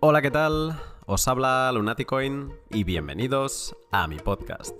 [0.00, 0.80] Hola, ¿qué tal?
[1.06, 4.76] Os habla Lunaticoin y bienvenidos a mi podcast.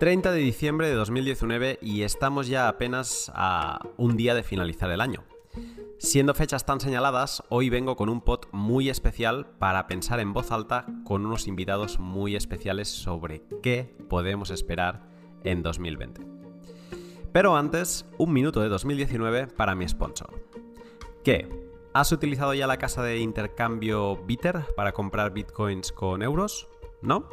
[0.00, 5.00] 30 de diciembre de 2019 y estamos ya apenas a un día de finalizar el
[5.00, 5.22] año.
[5.98, 10.50] Siendo fechas tan señaladas, hoy vengo con un pod muy especial para pensar en voz
[10.50, 15.08] alta con unos invitados muy especiales sobre qué podemos esperar
[15.44, 16.26] en 2020.
[17.30, 20.34] Pero antes, un minuto de 2019 para mi sponsor.
[21.22, 21.67] ¿Qué?
[21.94, 26.68] ¿Has utilizado ya la casa de intercambio Bitter para comprar bitcoins con euros?
[27.00, 27.30] ¿No?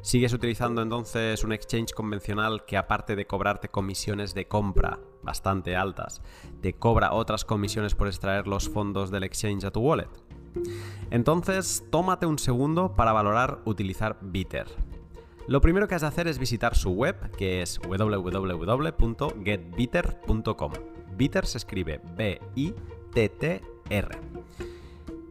[0.00, 6.22] ¿Sigues utilizando entonces un exchange convencional que aparte de cobrarte comisiones de compra bastante altas,
[6.62, 10.08] te cobra otras comisiones por extraer los fondos del exchange a tu wallet?
[11.10, 14.66] Entonces, tómate un segundo para valorar utilizar Bitter.
[15.46, 20.72] Lo primero que has de hacer es visitar su web, que es www.getbitter.com.
[21.16, 23.79] Bitter se escribe B-I-T-T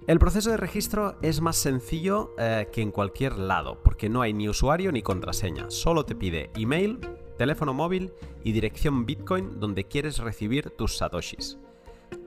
[0.09, 4.33] el proceso de registro es más sencillo eh, que en cualquier lado, porque no hay
[4.33, 6.99] ni usuario ni contraseña, solo te pide email,
[7.37, 8.11] teléfono móvil
[8.43, 11.57] y dirección Bitcoin donde quieres recibir tus satoshis.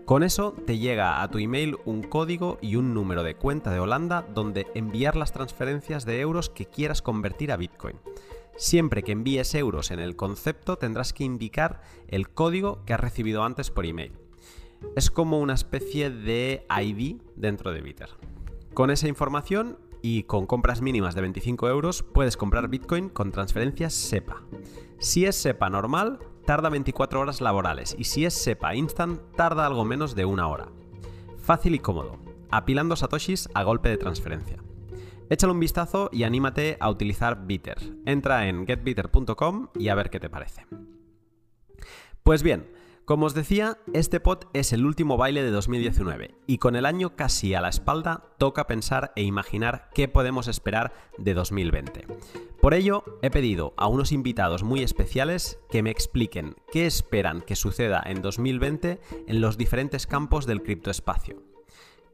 [0.04, 3.80] Con eso te llega a tu email un código y un número de cuenta de
[3.80, 7.96] Holanda donde enviar las transferencias de euros que quieras convertir a Bitcoin.
[8.56, 13.42] Siempre que envíes euros en el concepto tendrás que indicar el código que has recibido
[13.42, 14.21] antes por email
[14.96, 18.10] es como una especie de ID dentro de Bitter.
[18.74, 23.94] Con esa información y con compras mínimas de 25 euros puedes comprar Bitcoin con transferencias
[23.94, 24.42] SEPA.
[24.98, 29.84] Si es SEPA normal, tarda 24 horas laborales y si es SEPA Instant, tarda algo
[29.84, 30.68] menos de una hora.
[31.38, 32.18] Fácil y cómodo,
[32.50, 34.62] apilando satoshis a golpe de transferencia.
[35.30, 37.78] Échale un vistazo y anímate a utilizar Bitter.
[38.04, 40.66] Entra en getbitter.com y a ver qué te parece.
[42.22, 42.66] Pues bien,
[43.04, 47.16] como os decía, este pod es el último baile de 2019 y con el año
[47.16, 52.06] casi a la espalda toca pensar e imaginar qué podemos esperar de 2020.
[52.60, 57.56] Por ello, he pedido a unos invitados muy especiales que me expliquen qué esperan que
[57.56, 61.42] suceda en 2020 en los diferentes campos del criptoespacio.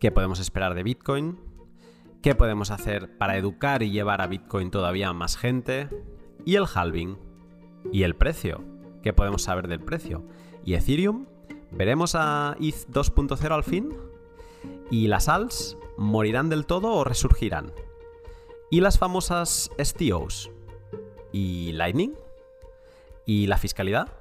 [0.01, 1.39] ¿Qué podemos esperar de Bitcoin?
[2.23, 5.91] ¿Qué podemos hacer para educar y llevar a Bitcoin todavía más gente?
[6.47, 7.19] ¿Y el halving?
[7.93, 8.65] ¿Y el precio?
[9.03, 10.25] ¿Qué podemos saber del precio?
[10.69, 11.25] Y Ethereum?
[11.71, 13.91] ¿Veremos a ETH 2.0 al fin?
[14.91, 17.73] ¿Y las ALS morirán del todo o resurgirán?
[18.71, 20.51] ¿Y las famosas STOs?
[21.33, 22.13] ¿Y Lightning?
[23.25, 24.13] ¿Y la fiscalidad?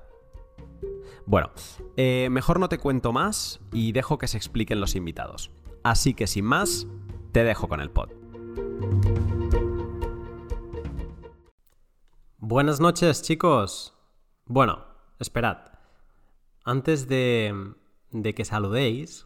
[1.26, 1.52] Bueno,
[1.98, 5.52] eh, mejor no te cuento más y dejo que se expliquen los invitados.
[5.84, 6.88] Así que sin más,
[7.34, 8.12] te dejo con el pod.
[12.38, 13.94] Buenas noches, chicos.
[14.46, 14.86] Bueno,
[15.20, 15.77] esperad.
[16.68, 17.56] Antes de,
[18.36, 19.26] que saludéis,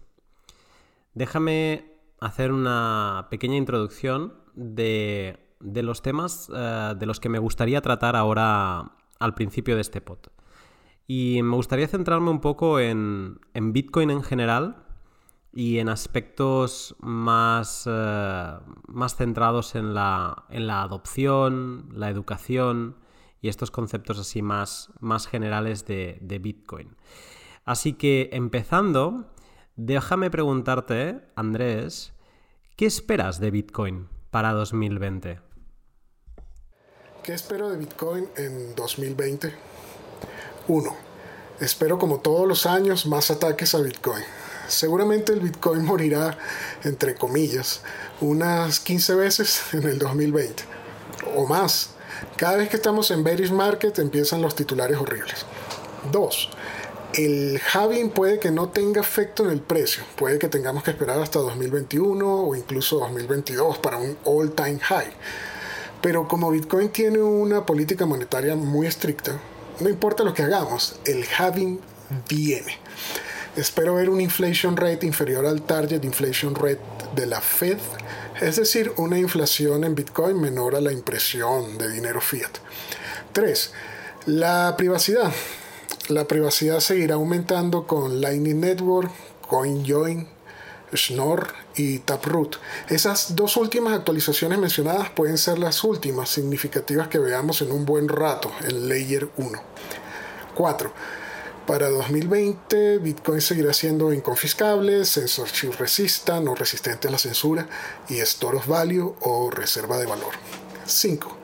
[1.15, 8.15] déjame hacer una pequeña introducción de, los temas eh, de los que me gustaría tratar
[8.15, 10.19] ahora al principio de este pod.
[11.07, 14.85] Y me gustaría centrarme un poco en, Bitcoin en general
[15.51, 18.53] y en aspectos más, eh,
[18.85, 22.97] más centrados en la, adopción, la educación
[23.41, 26.95] y estos conceptos así más, más generales de, Bitcoin.
[27.65, 29.31] Así que empezando,
[29.75, 32.13] déjame preguntarte, Andrés,
[32.75, 35.39] ¿qué esperas de Bitcoin para 2020?
[37.23, 39.53] ¿Qué espero de Bitcoin en 2020?
[40.67, 40.95] Uno,
[41.59, 44.23] espero como todos los años más ataques a Bitcoin.
[44.67, 46.37] Seguramente el Bitcoin morirá,
[46.83, 47.83] entre comillas,
[48.21, 50.63] unas 15 veces en el 2020
[51.35, 51.95] o más.
[52.37, 55.45] Cada vez que estamos en bearish market empiezan los titulares horribles.
[56.11, 56.49] Dos,
[57.13, 61.19] el halving puede que no tenga efecto en el precio, puede que tengamos que esperar
[61.19, 65.11] hasta 2021 o incluso 2022 para un all time high.
[66.01, 69.39] Pero como Bitcoin tiene una política monetaria muy estricta,
[69.79, 71.79] no importa lo que hagamos, el halving
[72.29, 72.77] viene.
[73.55, 76.79] Espero ver un inflation rate inferior al target inflation rate
[77.15, 77.77] de la Fed,
[78.41, 82.57] es decir, una inflación en Bitcoin menor a la impresión de dinero fiat.
[83.33, 83.71] 3.
[84.25, 85.31] La privacidad.
[86.09, 89.11] La privacidad seguirá aumentando con Lightning Network,
[89.47, 90.27] CoinJoin,
[90.93, 92.57] Schnorr y Taproot.
[92.89, 98.09] Esas dos últimas actualizaciones mencionadas pueden ser las últimas significativas que veamos en un buen
[98.09, 99.63] rato en Layer 1.
[100.55, 100.93] 4.
[101.71, 107.65] Para 2020, Bitcoin seguirá siendo inconfiscable, censorship resistant o resistente a la censura
[108.09, 110.33] y store of value o reserva de valor.
[110.85, 111.37] 5.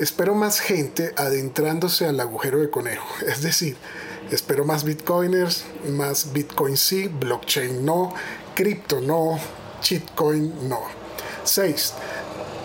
[0.00, 3.76] Espero más gente adentrándose al agujero de conejo, es decir,
[4.30, 8.14] espero más bitcoiners, más bitcoin sí, blockchain no,
[8.54, 9.38] cripto no,
[9.82, 10.80] shitcoin no.
[11.44, 11.92] 6.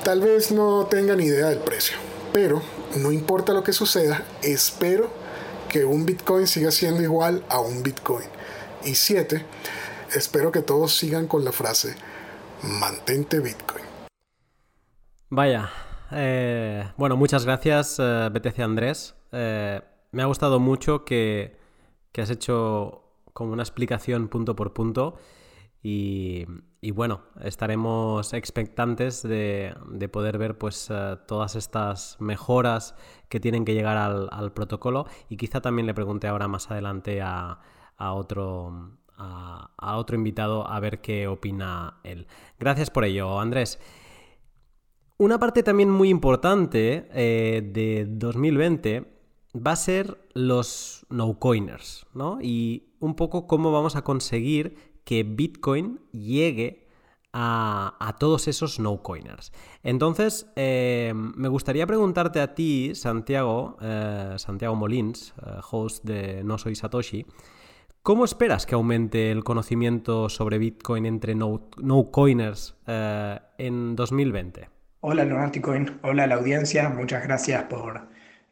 [0.05, 1.97] Tal vez no tengan idea del precio,
[2.31, 2.61] pero
[2.95, 5.22] no importa lo que suceda, espero
[5.73, 8.27] que un Bitcoin siga siendo igual a un Bitcoin.
[8.85, 9.43] Y 7.
[10.15, 11.95] Espero que todos sigan con la frase,
[12.61, 13.83] mantente Bitcoin.
[15.31, 15.71] Vaya,
[16.11, 19.15] eh, bueno, muchas gracias, eh, BTC Andrés.
[19.31, 19.81] Eh,
[20.11, 21.57] me ha gustado mucho que,
[22.15, 23.01] has hecho
[23.33, 25.17] como una explicación punto por punto.
[25.81, 26.45] Y,
[26.91, 29.75] bueno, estaremos expectantes de,
[30.12, 30.89] poder ver pues
[31.27, 32.95] todas estas mejoras
[33.30, 35.06] que tienen que llegar al, protocolo.
[35.30, 37.59] Y quizá también le pregunte ahora más adelante a,
[37.97, 42.27] otro, a otro invitado a ver qué opina él.
[42.59, 43.79] Gracias por ello, Andrés.
[45.24, 49.06] Una parte también muy importante eh, de 2020
[49.56, 52.39] va a ser los no-coiners, ¿no?
[52.41, 56.88] Y un poco cómo vamos a conseguir que Bitcoin llegue
[57.33, 59.51] a, todos esos no-coiners.
[59.81, 65.33] Entonces, eh, me gustaría preguntarte a ti, Santiago, eh, Santiago Molins,
[65.71, 67.25] host de No Soy Satoshi,
[68.03, 72.75] ¿cómo esperas que aumente el conocimiento sobre Bitcoin entre no-coiners
[73.57, 74.69] en 2020?
[75.05, 78.07] Hola Lunaticoin, hola a la audiencia, muchas gracias por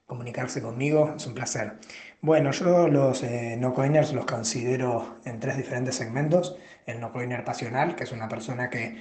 [0.06, 1.80] comunicarse conmigo, es un placer.
[2.22, 6.56] Bueno, yo los eh, no-coiners los considero en tres diferentes segmentos.
[6.86, 8.98] El no-coiner pasional, que es una persona que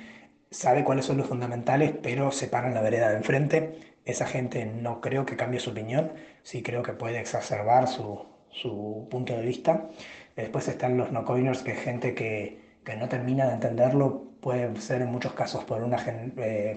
[0.50, 3.78] sabe cuáles son los fundamentales, pero se para en la vereda de enfrente.
[4.06, 6.12] Esa gente no creo que cambie su opinión,
[6.43, 9.88] sí creo que puede exacerbar su, su punto de vista.
[10.37, 15.02] Después están los no-coiners, que es gente que, que, no termina de entenderlo, puede ser
[15.02, 15.99] en muchos casos por una...
[16.06, 16.76] Eh,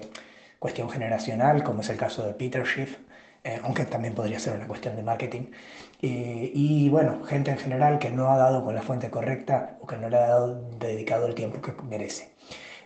[0.64, 2.96] cuestión generacional, como es el caso de Peter Schiff,
[3.44, 5.50] eh, aunque también podría ser una cuestión de marketing.
[6.06, 9.96] Y bueno, gente en general que no ha dado con la fuente correcta o que
[9.96, 10.38] no le ha
[10.78, 12.34] dedicado el tiempo que merece.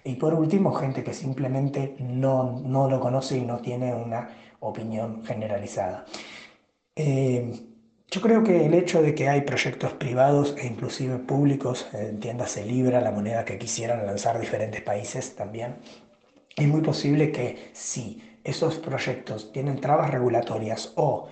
[0.05, 4.29] Y por último, gente que simplemente no, no lo conoce y no tiene una
[4.61, 6.05] opinión generalizada.
[6.97, 7.53] Eh,
[8.11, 13.01] yo creo que el hecho de que hay proyectos privados e inclusive públicos, entiéndase Libra,
[13.03, 15.77] la moneda que quisieran lanzar diferentes países también,
[16.57, 21.29] es muy posible que si esos proyectos tienen trabas regulatorias o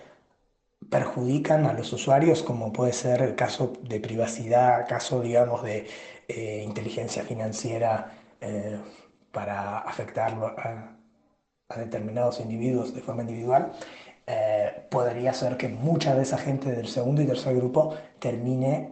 [0.90, 5.87] perjudican a los usuarios, como puede ser el caso de privacidad, caso, digamos, de
[6.28, 8.78] eh, inteligencia financiera eh,
[9.32, 10.96] para afectar a,
[11.76, 13.73] determinados individuos de forma individual,
[14.26, 18.90] eh, podría ser que mucha de esa gente del segundo y tercer grupo termine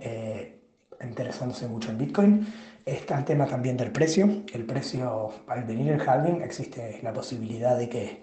[1.00, 2.46] interesándose mucho en Bitcoin
[2.86, 4.42] Está el tema también del precio.
[4.52, 8.22] El precio, al venir el halving, existe la posibilidad de que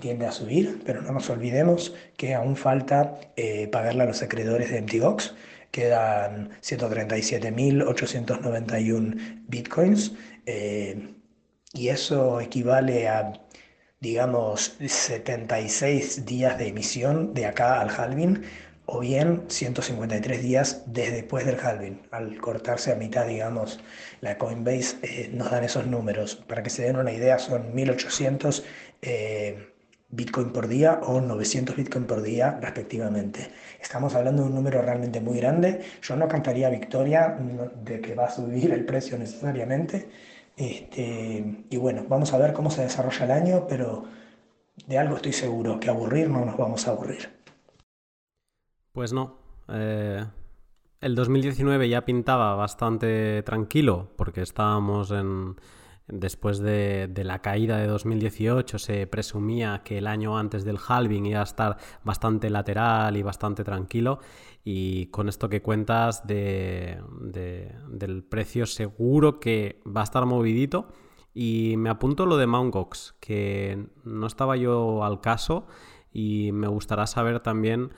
[0.00, 4.82] tiende a subir, pero no nos olvidemos que aún falta eh, a los acreedores de
[4.82, 5.34] MTGOX.
[5.70, 10.12] Quedan 137.891 bitcoins
[10.46, 11.14] eh,
[11.72, 13.32] y eso equivale a,
[14.00, 18.42] digamos, 76 días de emisión de acá al halving
[18.84, 22.02] o bien 153 días desde después del halving.
[22.10, 23.80] Al cortarse a mitad, digamos,
[24.20, 26.36] la Coinbase eh, nos dan esos números.
[26.36, 28.64] Para que se den una idea, son 1800
[29.02, 29.71] eh,
[30.12, 33.50] Bitcoin por día o 900 Bitcoin por día respectivamente.
[33.80, 35.80] Estamos hablando de un número realmente muy grande.
[36.02, 37.38] Yo no cantaría victoria
[37.82, 40.10] de que va a subir el precio necesariamente.
[40.54, 44.04] Este, y bueno, vamos a ver cómo se desarrolla el año, pero
[44.86, 47.30] de algo estoy seguro, que aburrir no nos vamos a aburrir.
[48.92, 49.38] Pues no.
[49.68, 50.22] Eh,
[51.00, 55.56] el 2019 ya pintaba bastante tranquilo porque estábamos en...
[56.08, 61.40] Después de, la caída de 2018 se presumía que el año antes del halving iba
[61.40, 64.18] a estar bastante lateral y bastante tranquilo.
[64.64, 67.00] Y con esto que cuentas de,
[67.88, 70.88] del precio seguro que va a estar movidito.
[71.34, 72.46] Y me apunto lo de.
[72.46, 75.66] Gox que no estaba yo al caso.
[76.12, 77.90] Y me gustará saber también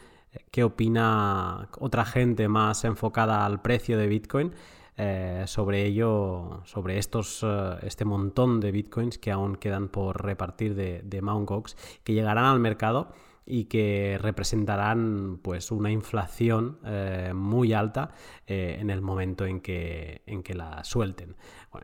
[0.51, 4.53] qué opina otra gente más enfocada al precio de Bitcoin
[4.97, 10.77] eh, sobre ello, sobre estos, eh, este montón de Bitcoins que aún quedan por repartir
[10.77, 11.49] de, de Mt.
[11.49, 13.09] Gox, que llegarán al mercado
[13.45, 18.13] y que representarán pues una inflación eh, muy alta
[18.47, 21.37] en el momento en que, en que la suelten.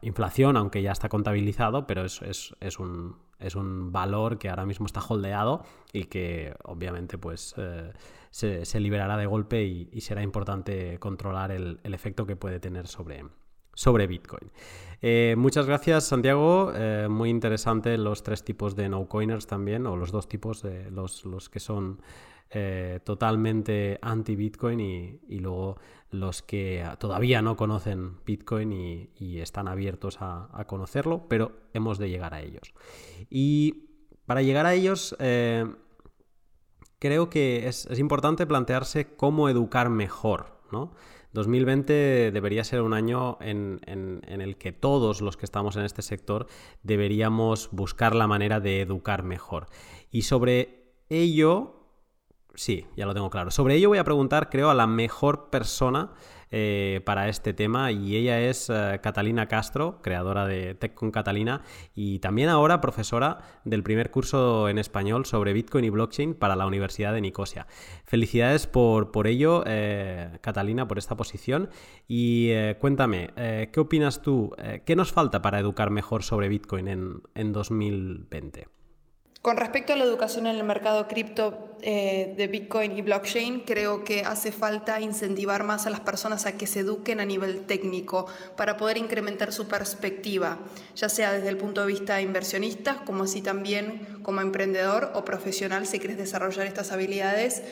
[0.02, 2.20] inflación, aunque ya está contabilizado, pero es,
[2.60, 7.54] es, un, es un valor que ahora mismo está holdeado y que obviamente pues
[8.30, 13.24] se, liberará de golpe y, será importante controlar el, efecto que puede tener sobre,
[13.74, 14.50] sobre Bitcoin.
[15.02, 16.72] Eh, muchas gracias, Santiago.
[16.74, 21.24] Eh, muy interesante los tres tipos de no-coiners también, o los dos tipos, de los,
[21.24, 22.00] los que son
[22.52, 25.76] eh, totalmente anti-Bitcoin y, luego
[26.10, 32.34] los que todavía no conocen Bitcoin y, están abiertos a, conocerlo, pero hemos de llegar
[32.34, 32.74] a ellos.
[33.30, 33.86] Y
[34.26, 35.64] para llegar a ellos, eh,
[37.00, 40.92] creo que es, importante plantearse cómo educar mejor, ¿no?
[41.32, 43.80] 2020 debería ser un año en,
[44.26, 46.48] el que todos los que estamos en este sector
[46.82, 49.66] deberíamos buscar la manera de educar mejor.
[50.10, 51.86] Y sobre ello,
[52.54, 53.52] sí, ya lo tengo claro.
[53.52, 56.10] Sobre ello voy a preguntar, creo, a la mejor persona
[56.50, 61.62] eh, para este tema y ella es eh, Catalina Castro, creadora de Tech con Catalina
[61.94, 66.66] y también ahora profesora del primer curso en español sobre Bitcoin y blockchain para la
[66.66, 67.66] Universidad de Nicosia.
[68.04, 71.70] Felicidades por, por ello, eh, Catalina, por esta posición
[72.08, 73.30] y cuéntame,
[73.72, 74.54] ¿qué opinas tú?
[74.84, 78.79] ¿Qué nos falta para educar mejor sobre Bitcoin en, en 2020?
[79.42, 84.04] Con respecto a la educación en el mercado cripto eh, de Bitcoin y blockchain, creo
[84.04, 88.26] que hace falta incentivar más a las personas a que se eduquen a nivel técnico
[88.54, 90.58] para poder incrementar su perspectiva,
[90.94, 95.86] ya sea desde el punto de vista inversionista, como así también como emprendedor o profesional
[95.86, 97.62] si quieres desarrollar estas habilidades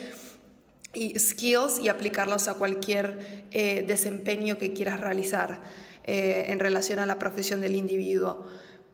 [0.95, 5.61] y skills y aplicarlos a cualquier eh, desempeño que quieras realizar
[6.03, 8.47] eh, en relación a la profesión del individuo.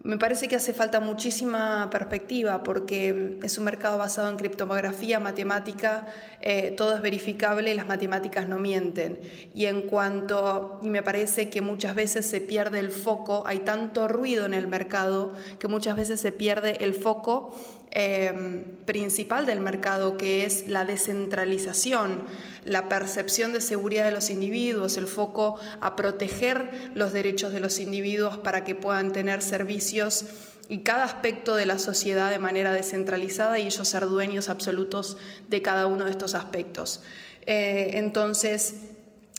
[0.05, 6.05] Me parece que hace falta muchísima perspectiva porque es un mercado basado en criptografía, matemática,
[6.41, 9.19] eh, todo es verificable y las matemáticas no mienten.
[9.55, 14.07] Y en cuanto, y me parece que muchas veces se pierde el foco, hay tanto
[14.07, 17.55] ruido en el mercado que muchas veces se pierde el foco
[17.97, 22.23] Em, principal del mercado, que es la descentralización,
[22.65, 27.79] la percepción de seguridad de los individuos, el foco a proteger los derechos de los
[27.79, 30.25] individuos para que puedan tener servicios
[30.67, 35.15] y cada aspecto de la sociedad de manera descentralizada y ellos ser dueños absolutos
[35.47, 37.01] de cada uno de estos aspectos.
[37.45, 38.73] Eh, entonces,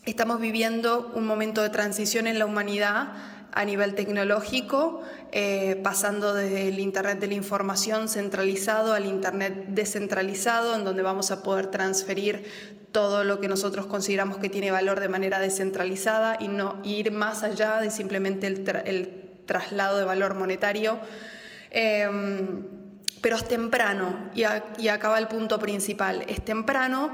[0.07, 6.69] estamos viviendo un momento de transición en la humanidad a nivel tecnológico, eh, pasando desde
[6.69, 12.45] el Internet de la información centralizado al Internet descentralizado, en donde vamos a poder transferir
[12.93, 17.43] todo lo que nosotros consideramos que tiene valor de manera descentralizada y no ir más
[17.43, 20.99] allá de simplemente el, traslado de valor monetario.
[21.71, 22.65] Em,
[23.21, 24.43] pero es temprano y,
[24.79, 26.25] y acaba el punto principal.
[26.29, 27.12] Es temprano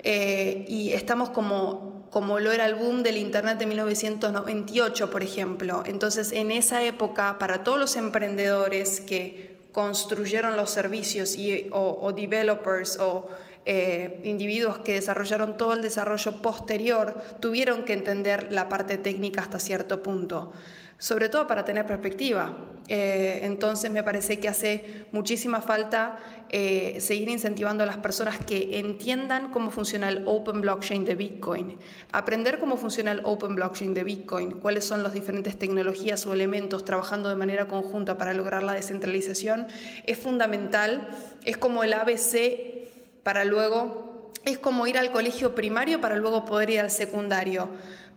[0.00, 5.82] eh, y estamos como, como lo era el boom del Internet de 1998, por ejemplo.
[5.86, 12.98] Entonces, en esa época, para todos los emprendedores que construyeron los servicios y, o, developers
[12.98, 13.28] o
[13.66, 19.58] eh, individuos que desarrollaron todo el desarrollo posterior, tuvieron que entender la parte técnica hasta
[19.58, 20.52] cierto punto
[20.98, 22.56] sobre todo para tener perspectiva.
[22.88, 28.78] Eh, entonces me parece que hace muchísima falta eh, seguir incentivando a las personas que
[28.78, 31.78] entiendan cómo funciona el Open Blockchain de Bitcoin,
[32.12, 36.86] aprender cómo funciona el Open Blockchain de Bitcoin, cuáles son las diferentes tecnologías o elementos
[36.86, 39.66] trabajando de manera conjunta para lograr la descentralización,
[40.06, 41.10] es fundamental,
[41.44, 46.70] es como el ABC para luego, es como ir al colegio primario para luego poder
[46.70, 47.68] ir al secundario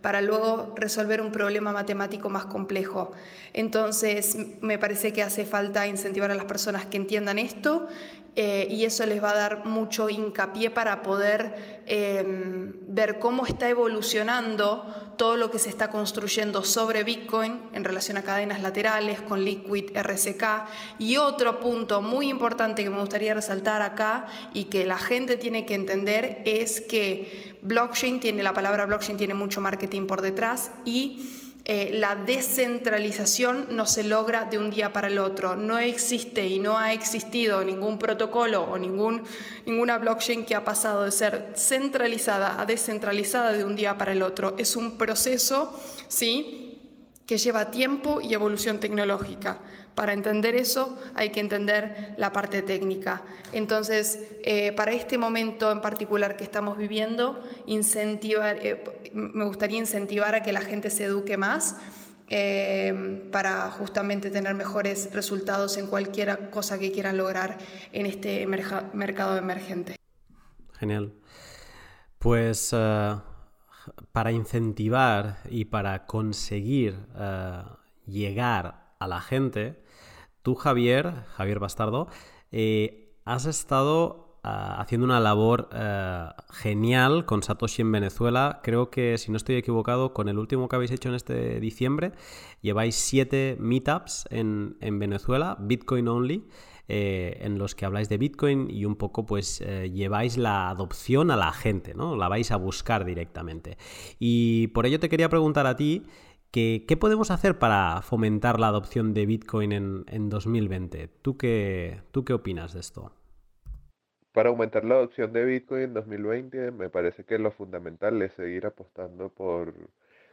[0.02, 3.12] para luego resolver un problema matemático más complejo.
[3.54, 7.88] Entonces, me parece que hace falta incentivar a las personas que entiendan esto
[8.34, 13.68] eh, y eso les va a dar mucho hincapié para poder em, ver cómo está
[13.68, 19.44] evolucionando todo lo que se está construyendo sobre Bitcoin en relación a cadenas laterales con
[19.44, 20.44] Liquid RSK.
[20.98, 25.66] Y otro punto muy importante que me gustaría resaltar acá y que la gente tiene
[25.66, 31.41] que entender es que blockchain tiene, la palabra blockchain tiene mucho marketing por detrás y
[31.64, 35.54] eh, la descentralización no se logra de un día para el otro.
[35.54, 39.22] No existe y no ha existido ningún protocolo o ningún,
[39.64, 44.22] ninguna blockchain que ha pasado de ser centralizada a descentralizada de un día para el
[44.22, 44.54] otro.
[44.58, 46.62] Es un proceso, ¿sí?
[47.26, 49.60] que lleva tiempo y evolución tecnológica.
[49.94, 53.22] Para entender eso hay que entender la parte técnica.
[53.52, 58.82] Entonces, eh, para este momento en particular que estamos viviendo, incentivar, eh,
[59.12, 61.76] me gustaría incentivar a que la gente se eduque más
[62.28, 67.58] eh, para justamente tener mejores resultados en cualquier cosa que quieran lograr
[67.92, 69.96] en este mercado emergente.
[70.78, 71.12] Genial.
[72.18, 72.70] Pues
[74.12, 76.96] para incentivar y para conseguir
[78.06, 79.81] llegar a la gente,
[80.42, 82.08] Tú, Javier, Javier Bastardo,
[82.50, 88.60] eh, has estado ah, haciendo una labor eh, genial con Satoshi en Venezuela.
[88.64, 92.12] Creo que, si no estoy equivocado, con el último que habéis hecho en este diciembre,
[92.60, 96.44] lleváis siete meetups en, Venezuela, Bitcoin only.
[96.88, 101.30] eh, en los que habláis de Bitcoin y un poco pues eh, lleváis la adopción
[101.30, 102.16] a la gente, ¿no?
[102.16, 103.78] La vais a buscar directamente.
[104.18, 106.02] Y por ello te quería preguntar a ti
[106.52, 111.08] ¿Qué, podemos hacer para fomentar la adopción de Bitcoin en, en 2020?
[111.08, 113.10] ¿Tú qué, ¿Tú qué opinas de esto?
[114.32, 118.66] Para aumentar la adopción de Bitcoin en 2020, me parece que lo fundamental es seguir
[118.66, 119.72] apostando por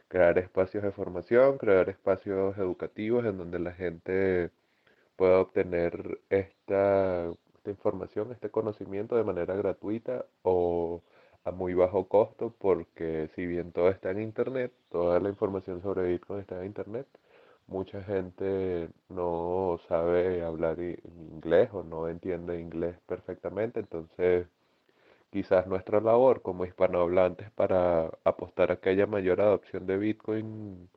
[0.08, 4.50] crear espacios de formación, crear espacios educativos en donde la gente
[5.16, 11.02] pueda obtener esta, esta información, este conocimiento de manera gratuita o
[11.44, 16.08] a muy bajo costo porque si bien todo está en internet, toda la información sobre
[16.08, 17.06] Bitcoin está en internet,
[17.66, 24.46] mucha gente no sabe hablar inglés o no entiende inglés perfectamente, entonces
[25.30, 30.88] quizás nuestra labor como hispanohablantes para apostar a que haya mayor adopción de Bitcoin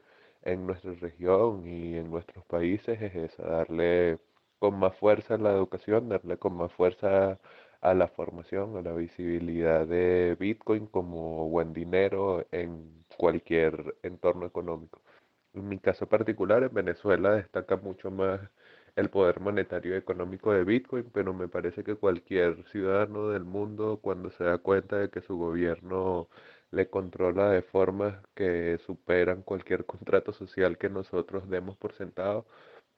[0.44, 4.20] en nuestra región y en nuestros países es esa, darle
[4.60, 7.40] con más fuerza la educación, darle con más fuerza
[7.84, 15.02] a la formación, a la visibilidad de Bitcoin como buen dinero en cualquier entorno económico.
[15.54, 18.42] En mi caso particular, en Venezuela destaca mucho más
[18.96, 24.00] el poder monetario y económico de Bitcoin, pero me parece que cualquier ciudadano del mundo,
[24.02, 26.30] cuando se da cuenta de que su gobierno
[26.72, 32.46] le controla de formas que superan cualquier contrato social que nosotros demos por sentado,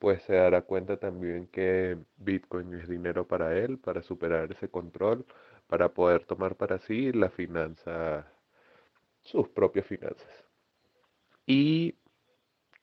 [0.06, 5.26] pues se dará cuenta también que Bitcoin es dinero para él, para superar ese control,
[5.68, 8.32] para poder tomar para sí la finanza,
[9.22, 10.46] sus propias finanzas.
[11.48, 11.96] Y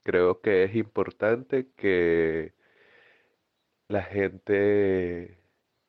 [0.05, 2.55] creo que es importante que
[3.89, 5.39] la gente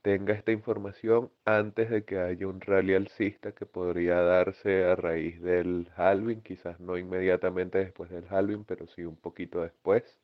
[0.03, 5.41] tenga esta información antes de que haya un rally alcista que podría darse a raíz
[5.41, 10.22] del halving, quizás no inmediatamente después del halving, pero sí un poquito después.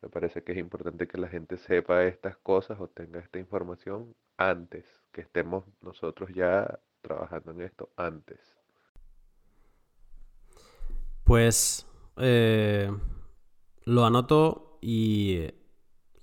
[0.00, 4.14] Me parece que es importante que la gente sepa estas cosas o tenga esta información
[4.36, 8.38] antes, que estemos nosotros ya trabajando en esto antes.
[11.24, 11.86] Pues
[12.16, 12.90] eh,
[13.84, 15.48] lo anoto y,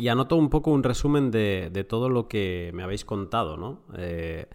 [0.10, 3.84] anoto un poco un resumen de, todo lo que me habéis contado, ¿no?
[3.98, 4.48] Eh,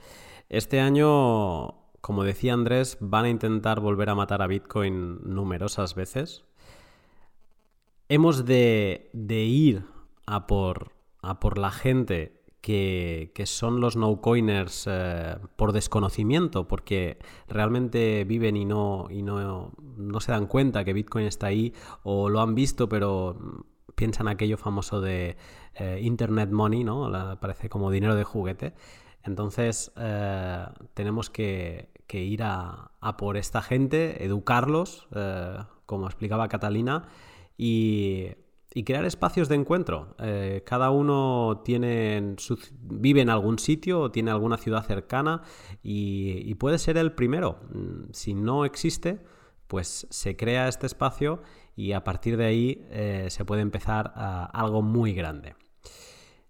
[0.49, 6.47] este año, como decía Andrés, van a intentar volver a matar a Bitcoin numerosas veces
[8.11, 9.85] hemos de, ir
[10.27, 10.93] a por,
[11.57, 17.19] la gente que, son los no-coiners eh, por desconocimiento, porque
[17.49, 19.09] realmente viven y, no,
[20.19, 25.01] se dan cuenta que Bitcoin está ahí, o lo han visto, pero piensan aquello famoso
[25.01, 25.37] de
[25.77, 27.39] eh, Internet Money, ¿no?
[27.41, 28.75] parece como dinero de juguete.
[29.23, 35.07] Entonces eh, tenemos que, ir a, por esta gente, educarlos,
[35.87, 37.05] como explicaba Catalina,
[37.61, 38.37] y,
[38.85, 40.17] crear espacios de encuentro.
[40.19, 42.37] Eh, cada uno tiene
[42.81, 45.43] vive en algún sitio o tiene alguna ciudad cercana
[45.83, 47.59] y, puede ser el primero.
[47.73, 49.21] Mm, si no existe,
[49.67, 51.43] pues se crea este espacio
[51.77, 55.55] y a partir de ahí eh, se puede empezar a algo muy grande.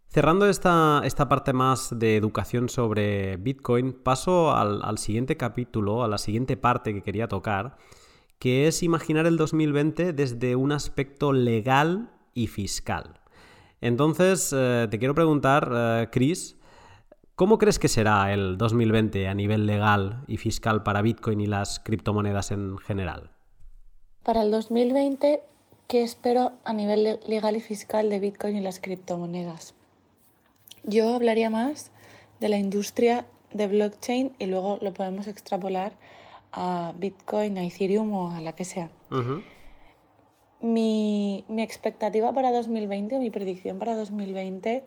[0.08, 6.18] Cerrando esta, esta, parte más de educación sobre Bitcoin, paso al siguiente capítulo, a la
[6.18, 7.76] siguiente parte que quería tocar,
[8.40, 13.20] que es imaginar el 2020 desde un aspecto legal y fiscal.
[13.82, 16.56] Entonces, eh, te quiero preguntar, eh, Chris,
[17.34, 21.80] ¿cómo crees que será el 2020 a nivel legal y fiscal para Bitcoin y las
[21.80, 23.30] criptomonedas en general?
[24.22, 25.42] Para el 2020,
[25.86, 29.74] ¿qué espero a nivel legal y fiscal de Bitcoin y las criptomonedas?
[30.84, 31.90] Yo hablaría más
[32.40, 35.92] de la industria de blockchain y luego lo podemos extrapolar
[36.52, 38.90] a Bitcoin, a Ethereum o a la que sea.
[40.60, 44.84] mi, mi, expectativa para 2020, mi predicción para 2020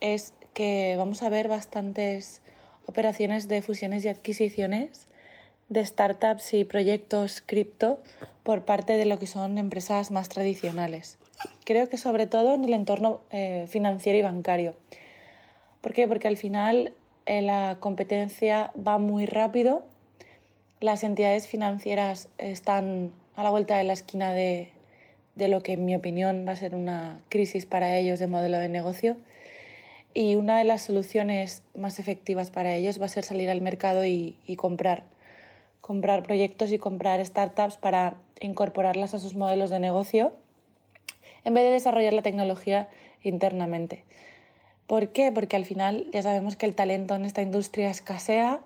[0.00, 2.42] es que vamos a ver bastantes
[2.86, 5.06] operaciones de fusiones y adquisiciones
[5.68, 8.02] de startups y proyectos cripto
[8.42, 11.18] por parte de lo que son empresas más tradicionales.
[11.64, 14.74] Creo que sobre todo en el entorno eh, financiero y bancario.
[15.80, 16.08] ¿Por qué?
[16.08, 16.92] Porque al final
[17.26, 19.84] eh, la competencia va muy rápido
[20.80, 24.72] las entidades financieras están a la vuelta de la esquina de,
[25.36, 28.68] lo que en mi opinión va a ser una crisis para ellos de modelo de
[28.68, 29.16] negocio.
[30.12, 34.04] Y una de las soluciones más efectivas para ellos va a ser salir al mercado
[34.04, 35.04] y, comprar.
[35.80, 40.32] Comprar proyectos y comprar startups para incorporarlas a sus modelos de negocio
[41.44, 42.88] en vez de desarrollar la tecnología
[43.22, 44.04] internamente.
[44.86, 45.30] ¿Por qué?
[45.30, 48.60] Porque al final ya sabemos que el talento en esta industria escasea.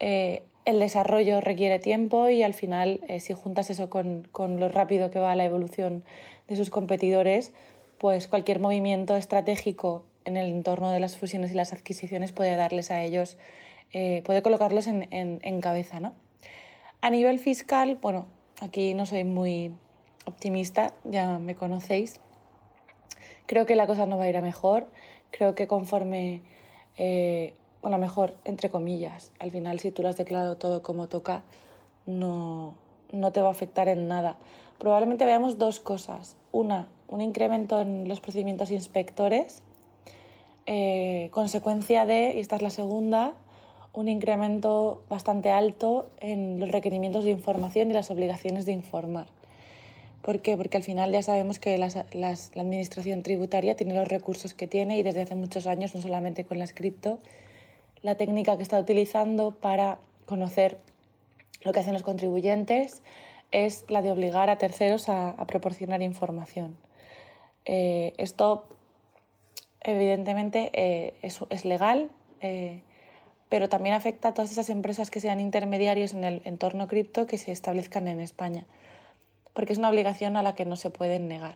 [0.00, 5.10] Eh, el desarrollo requiere tiempo y al final, eh, si juntas eso con, lo rápido
[5.10, 6.04] que va la evolución
[6.48, 7.52] de sus competidores,
[7.98, 12.90] pues cualquier movimiento estratégico en el entorno de las fusiones y las adquisiciones puede darles
[12.90, 13.36] a ellos,
[13.92, 16.00] eh, puede colocarlos en, en, cabeza.
[16.00, 16.14] ¿no?
[17.02, 18.26] A nivel fiscal, bueno,
[18.60, 19.72] aquí no soy muy
[20.24, 22.20] optimista, ya me conocéis.
[23.46, 24.88] Creo que la cosa no va a ir a mejor.
[25.30, 26.40] Creo que conforme,
[26.96, 27.52] eh,
[27.84, 31.42] bueno, mejor, entre comillas, al final si tú lo has declarado todo como toca,
[32.06, 32.72] no,
[33.12, 34.38] no te va a afectar en nada.
[34.78, 36.34] Probablemente veamos dos cosas.
[36.50, 39.62] Una, un incremento en los procedimientos inspectores,
[40.64, 43.34] eh, consecuencia de, y esta es la segunda,
[43.92, 49.26] un incremento bastante alto en los requerimientos de información y las obligaciones de informar.
[50.22, 50.56] ¿Por qué?
[50.56, 51.88] Porque al final ya sabemos que la
[52.56, 56.58] administración tributaria tiene los recursos que tiene y desde hace muchos años, no solamente con
[56.58, 57.18] la cripto,
[58.04, 60.78] la técnica que está utilizando para conocer
[61.62, 63.02] lo que hacen los contribuyentes
[63.50, 66.76] es la de obligar a terceros a, proporcionar información.
[67.64, 68.66] Eh, esto,
[69.80, 72.10] evidentemente, eh, es, legal,
[72.42, 72.82] eh,
[73.48, 77.38] pero también afecta a todas esas empresas que sean intermediarios en el entorno cripto que
[77.38, 78.66] se establezcan en España
[79.54, 81.54] porque es una obligación a la que no se pueden negar.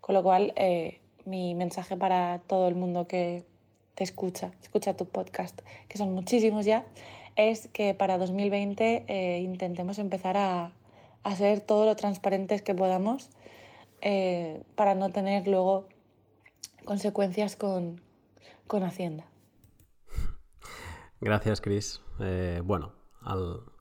[0.00, 0.54] Con lo cual,
[1.26, 3.44] mi mensaje para todo el mundo que
[3.96, 6.86] te escucha, escucha tu podcast, que son muchísimos ya,
[7.34, 10.72] es que para 2020 eh, intentemos empezar a,
[11.22, 13.30] a, ser todo lo transparentes que podamos
[14.02, 15.88] eh, para no tener luego
[16.84, 18.02] consecuencias con,
[18.66, 19.24] con Hacienda.
[21.20, 22.02] Gracias, Chris.
[22.64, 22.92] bueno,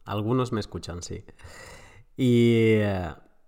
[0.06, 1.26] algunos me escuchan, sí.
[2.16, 2.78] Y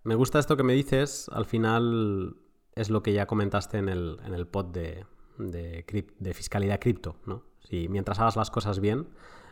[0.03, 2.35] me gusta esto que me dices, al final
[2.75, 5.05] es lo que ya comentaste en el, en el pod de,
[5.37, 7.43] de, fiscalidad cripto, ¿no?
[7.59, 9.07] Si mientras hagas las cosas bien,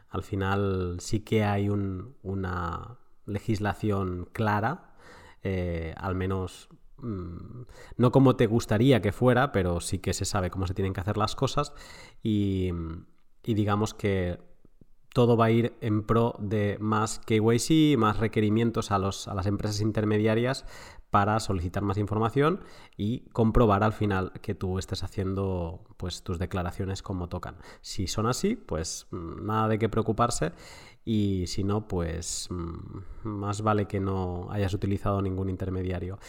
[0.10, 4.96] al final sí que hay una legislación clara,
[5.44, 7.64] eh, al menos mm,
[7.98, 11.02] no como te gustaría que fuera, pero sí que se sabe cómo se tienen que
[11.02, 11.74] hacer las cosas
[12.24, 12.72] y,
[13.44, 14.40] y digamos que
[15.16, 19.46] todo va a ir en pro de más KYC, más requerimientos a, los, a las
[19.46, 20.66] empresas intermediarias
[21.16, 22.60] para solicitar más información
[22.98, 27.56] y comprobar al final que tú estés haciendo pues tus declaraciones como tocan.
[27.80, 30.52] Si son así, pues mm, nada de qué preocuparse
[31.06, 36.20] y si no, pues mm, más vale que no hayas utilizado ningún intermediario.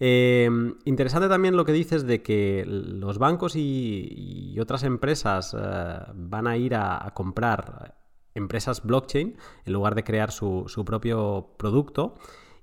[0.00, 6.48] Em, interesante también lo que dices de que los bancos y, otras empresas eh, van
[6.48, 7.94] a ir a comprar
[8.34, 12.16] empresas blockchain en lugar de crear su, propio producto.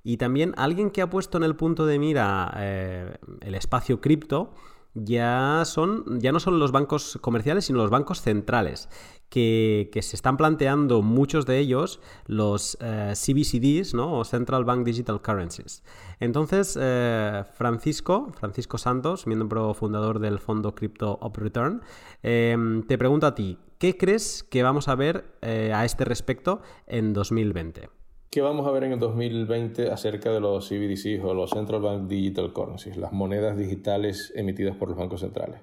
[0.10, 4.56] Y también alguien que ha puesto en el punto de mira eh, el espacio cripto
[4.96, 8.90] ya, son, ya no son los bancos comerciales, sino los bancos centrales,
[9.30, 14.18] que, se están planteando muchos de ellos los eh, CBCDs, ¿no?
[14.18, 15.84] o Central Bank Digital Currencies.
[16.20, 21.84] Entonces, eh, Francisco, Francisco Santos, miembro fundador del fondo Crypto Up Return,
[22.24, 27.14] te pregunto a ti, ¿Qué crees que vamos a ver eh, a este respecto en
[27.14, 27.99] 2020?
[28.32, 32.08] ¿Qué vamos a ver en el 2020 acerca de los CBDCs o los Central Bank
[32.08, 35.62] Digital Currencies, las monedas digitales emitidas por los bancos centrales?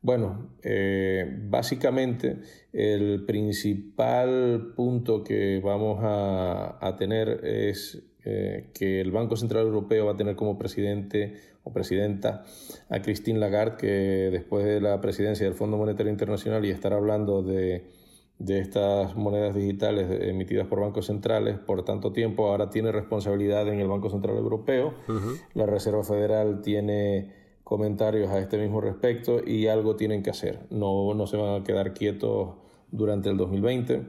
[0.00, 2.36] Bueno, eh, básicamente
[2.72, 10.12] el principal punto que vamos a, tener es eh, que el Banco Central Europeo va
[10.12, 11.34] a tener como presidente
[11.64, 12.44] o presidenta
[12.90, 17.42] a Christine Lagarde, que después de la presidencia del Fondo Monetario Internacional y estar hablando
[17.42, 17.97] de,
[18.46, 23.88] estas monedas digitales emitidas por bancos centrales por tanto tiempo, ahora tiene responsabilidad en el
[23.88, 24.94] Banco Central Europeo.
[25.54, 27.32] La Reserva Federal tiene
[27.64, 30.60] comentarios a este mismo respecto y algo tienen que hacer.
[30.70, 32.54] No, no se van a quedar quietos
[32.90, 34.06] durante el 2020.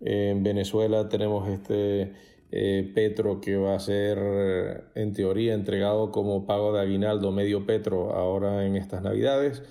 [0.00, 2.12] En Venezuela tenemos este
[2.52, 8.12] eh, Petro que va a ser en teoría entregado como pago de aguinaldo medio Petro
[8.12, 9.64] ahora en estas navidades,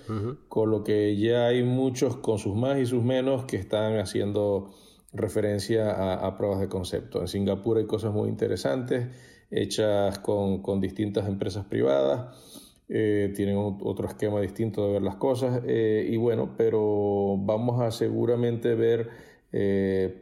[0.48, 4.74] con lo que ya hay muchos con sus más y sus menos que están haciendo
[5.14, 7.22] referencia a, pruebas de concepto.
[7.22, 9.06] En Singapur hay cosas muy interesantes
[9.50, 12.74] hechas con, distintas empresas privadas.
[12.88, 17.90] Eh, tienen otro esquema distinto de ver las cosas eh, y bueno, pero vamos a
[17.90, 19.08] seguramente ver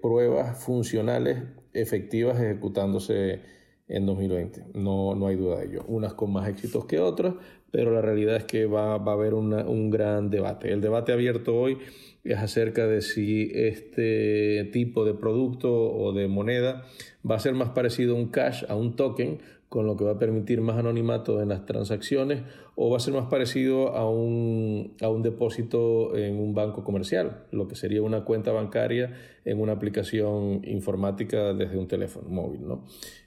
[0.01, 1.43] pruebas funcionales
[1.75, 3.41] efectivas ejecutándose
[3.89, 4.65] en 2020.
[4.75, 5.85] No, no hay duda de ello.
[5.89, 7.35] Unas con más éxitos que otras,
[7.71, 10.73] pero la realidad es que va, va a haber un gran debate.
[10.73, 11.79] El debate abierto hoy
[12.25, 16.85] es acerca de si este tipo de producto o de moneda
[17.29, 19.39] va a ser más parecido a un cash, a un token,
[19.75, 22.45] con lo que va a permitir más anonimato en las transacciones,
[22.77, 27.47] o va a ser más parecido a un, a un depósito en un banco comercial,
[27.51, 32.69] lo que sería una cuenta bancaria en una aplicación informática desde un teléfono móvil.
[32.69, 32.85] ¿no?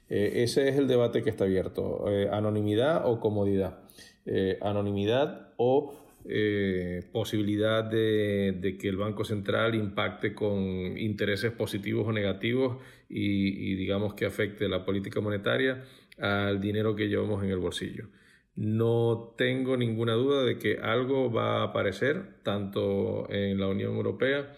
[0.08, 3.80] Eh, ese es el debate que está abierto, eh, anonimidad o comodidad,
[4.24, 5.96] eh, anonimidad o
[7.12, 12.76] posibilidad de, que el Banco Central impacte con intereses positivos o negativos
[13.08, 15.84] y, digamos que afecte la política monetaria
[16.20, 18.08] al dinero que llevamos en el bolsillo.
[18.54, 24.52] No tengo ninguna duda de que algo va a aparecer tanto en la Unión Europea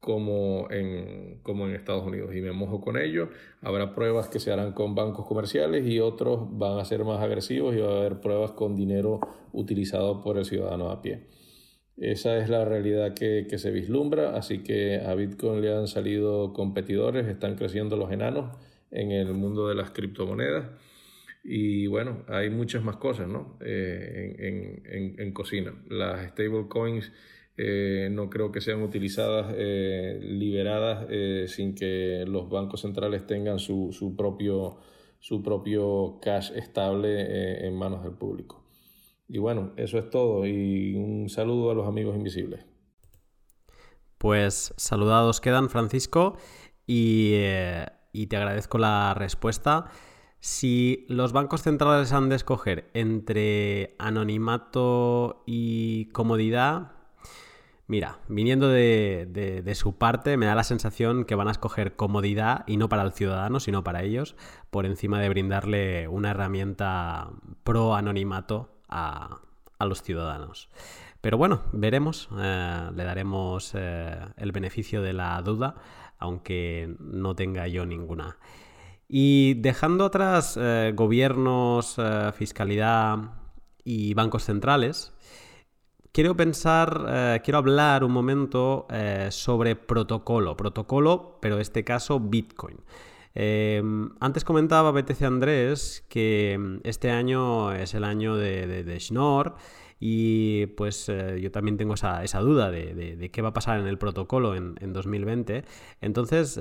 [0.00, 3.30] como en, como en Estados Unidos y me mojo con ello.
[3.62, 7.74] Habrá pruebas que se harán con bancos comerciales y otros van a ser más agresivos
[7.74, 9.20] y va a haber pruebas con dinero
[9.52, 11.26] utilizado por el ciudadano a pie.
[11.96, 16.52] Esa es la realidad que, que se vislumbra, así que a Bitcoin le han salido
[16.52, 18.56] competidores, están creciendo los enanos
[18.92, 20.70] en el mundo de las criptomonedas.
[21.50, 23.56] Y bueno, hay muchas más cosas ¿no?
[23.64, 25.72] Eh, en, en, en, cocina.
[25.88, 27.10] Las stablecoins
[27.56, 31.06] eh, no creo que sean utilizadas, eh, liberadas,
[31.50, 34.76] sin que los bancos centrales tengan su, su propio,
[35.20, 38.62] su propio cash estable en manos del público.
[39.26, 42.66] Y bueno, eso es todo y un saludo a los amigos invisibles.
[44.18, 46.36] Pues saludados quedan, Francisco,
[46.86, 47.36] y,
[48.12, 49.90] y te agradezco la respuesta.
[50.40, 56.92] Si los bancos centrales han de escoger entre anonimato y comodidad,
[57.88, 62.76] Mira, viniendo de, su parte, me da la sensación que van a escoger comodidad y
[62.76, 64.36] no para el ciudadano, sino para ellos,
[64.68, 67.30] por encima de brindarle una herramienta
[67.64, 69.40] pro anonimato a,
[69.80, 70.68] los ciudadanos.
[71.22, 75.76] Pero bueno, veremos, eh, le daremos eh, el beneficio de la duda,
[76.18, 78.36] aunque no tenga yo ninguna.
[79.08, 81.96] Y dejando atrás eh, gobiernos,
[82.34, 83.18] fiscalidad
[83.82, 85.14] y bancos centrales,
[86.12, 92.18] quiero pensar, eh, quiero hablar un momento eh, sobre protocolo, protocolo, pero en este caso
[92.20, 92.76] Bitcoin.
[93.36, 93.80] Eh,
[94.18, 99.54] antes comentaba BTC Andrés que este año es el año de, Schnorr
[100.00, 104.56] y pues yo también tengo esa, duda de, qué va a pasar en el protocolo
[104.56, 105.64] en, 2020.
[106.00, 106.58] Entonces,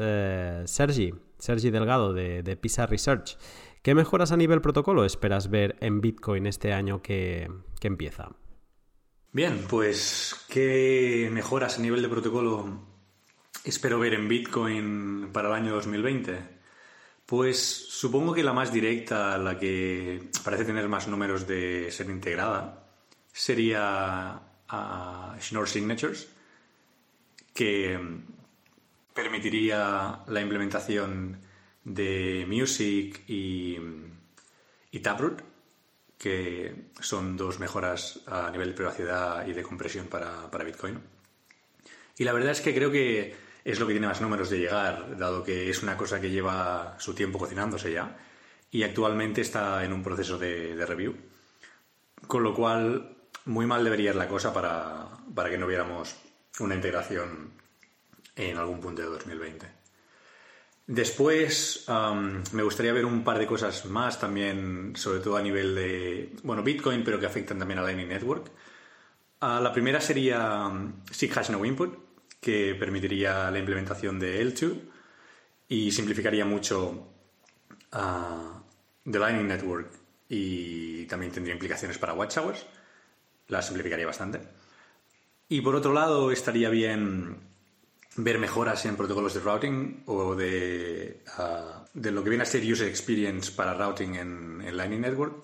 [0.66, 3.38] Sergi, Sergi Delgado de, PISA Research,
[3.82, 7.50] ¿qué mejoras a nivel protocolo esperas ver en Bitcoin este año que
[7.82, 8.32] empieza?
[9.32, 12.82] Bien, pues qué mejoras a nivel de protocolo
[13.64, 16.58] espero ver en Bitcoin para el año 2020.
[17.26, 22.88] Pues supongo que la más directa, la que parece tener más números de ser integrada,
[23.34, 26.30] sería uh, Schnorr Signatures,
[27.54, 28.00] que
[29.18, 31.42] permitiría la implementación
[31.84, 33.78] de Music y,
[35.02, 35.44] Taproot
[36.18, 41.00] que son dos mejoras a nivel de privacidad y de compresión para, Bitcoin.
[42.18, 45.18] Y la verdad es que creo que es lo que tiene más números de llegar,
[45.18, 48.18] dado que es una cosa que lleva su tiempo cocinándose ya
[48.72, 51.16] y actualmente está en un proceso de, review.
[52.26, 56.16] Con lo cual, muy mal debería ir la cosa para, para que no viéramos
[56.60, 57.67] una integración
[58.38, 59.68] en algún punto de 2020.
[60.88, 61.86] Después
[62.54, 66.64] me gustaría ver un par de cosas más también, sobre todo a nivel de, bueno,
[66.64, 68.50] Bitcoin, pero que afectan también a Lightning Network.
[69.42, 70.94] Ah, la primera sería um,
[71.36, 71.94] Hash No Input,
[72.40, 74.80] que permitiría la implementación de L2
[75.68, 77.10] y simplificaría mucho
[77.94, 79.92] uh, The Lightning Network
[80.30, 82.66] y también tendría implicaciones para Watchtowers.
[83.50, 84.40] La simplificaría bastante.
[85.50, 87.38] Y por otro lado, estaría bien
[88.18, 92.64] ver mejoras en protocolos de routing o de, ah, de lo que viene a ser
[92.64, 95.44] user experience para routing en, Lightning Network,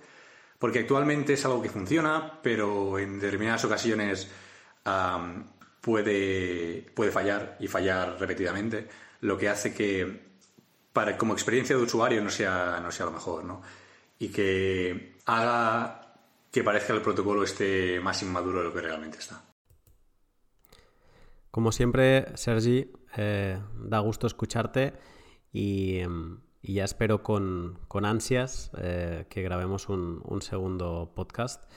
[0.59, 4.27] porque actualmente es algo que funciona, pero en determinadas ocasiones
[5.81, 8.88] puede, puede fallar y fallar repetidamente,
[9.21, 10.33] lo que hace que
[10.91, 13.62] para, como experiencia de usuario no sea, no sea lo mejor, ¿no?
[14.19, 16.03] Y que haga
[16.51, 19.41] que parezca el protocolo esté más inmaduro de lo que realmente está.
[21.54, 24.94] Como siempre, Sergi, eh, da gusto escucharte
[25.52, 26.00] y,
[26.63, 31.72] ya espero con, ansias eh, que grabemos un, segundo podcast.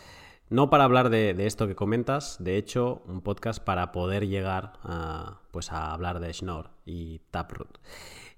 [0.48, 5.42] No para hablar de, esto que comentas, de hecho, un podcast para poder llegar a,
[5.50, 7.78] pues a hablar de Schnorr y Taproot.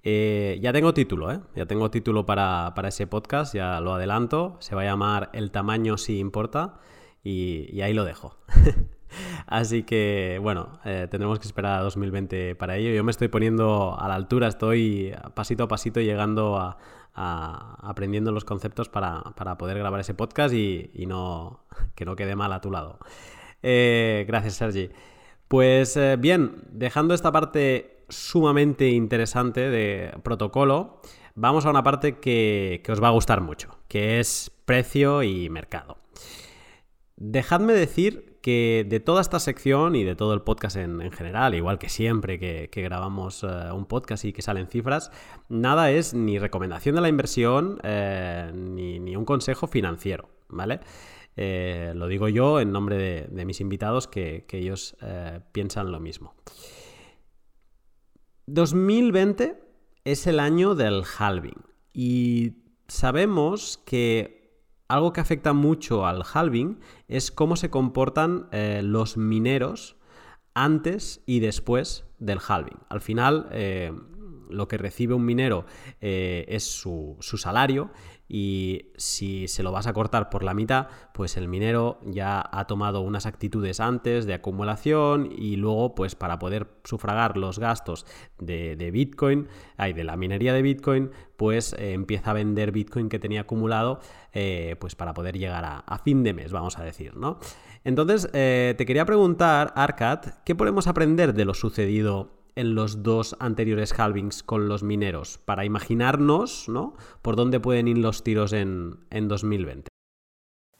[0.03, 1.39] Eh, ya tengo título, ¿eh?
[1.55, 4.57] Ya tengo título para, ese podcast, ya lo adelanto.
[4.59, 6.81] Se va a llamar El tamaño si importa
[7.23, 8.35] y ahí lo dejo.
[9.47, 12.91] Así que, bueno, eh, tendremos que esperar a 2020 para ello.
[12.91, 16.77] Yo me estoy poniendo a la altura, estoy pasito a pasito llegando a,
[17.15, 19.23] aprendiendo los conceptos para,
[19.57, 22.99] poder grabar ese podcast y, no, que no quede mal a tu lado.
[23.61, 24.89] Eh, gracias, Sergi.
[25.47, 31.01] Pues eh, bien, dejando esta parte sumamente interesante de protocolo,
[31.35, 35.97] vamos a una parte que os va a gustar mucho, que es precio y mercado.
[37.17, 41.77] Dejadme decir que de toda esta sección y de todo el podcast en, general, igual
[41.77, 45.11] que siempre que, grabamos eh, un podcast y que salen cifras,
[45.49, 50.79] nada es ni recomendación de la inversión eh, ni, un consejo financiero, ¿vale?
[51.35, 54.95] Eh, lo digo yo en nombre de, mis invitados que, que ellos
[55.51, 56.33] piensan lo mismo.
[58.47, 59.59] 2020
[60.05, 61.61] es el año del halving
[61.93, 62.53] y
[62.87, 64.38] sabemos que
[64.89, 69.95] algo que afecta mucho al halving es cómo se comportan eh, los mineros
[70.55, 72.79] antes y después del halving.
[72.89, 73.93] Al final, eh,
[74.49, 75.65] lo que recibe un minero
[76.01, 77.91] eh, es su, salario
[78.29, 82.67] y si se lo vas a cortar por la mitad, pues el minero ya ha
[82.67, 88.05] tomado unas actitudes antes de acumulación y luego, pues para poder sufragar los gastos
[88.37, 93.17] de, Bitcoin, hay de la minería de Bitcoin, pues eh, empieza a vender Bitcoin que
[93.17, 93.99] tenía acumulado,
[94.31, 97.39] eh, pues para poder llegar a, fin de mes, vamos a decir, ¿no?
[97.83, 103.97] Entonces, te quería preguntar, Arcad, ¿qué podemos aprender de lo sucedido en los dos anteriores
[103.97, 106.93] halvings con los mineros, para imaginarnos ¿no?
[107.21, 109.87] por dónde pueden ir los tiros en, 2020.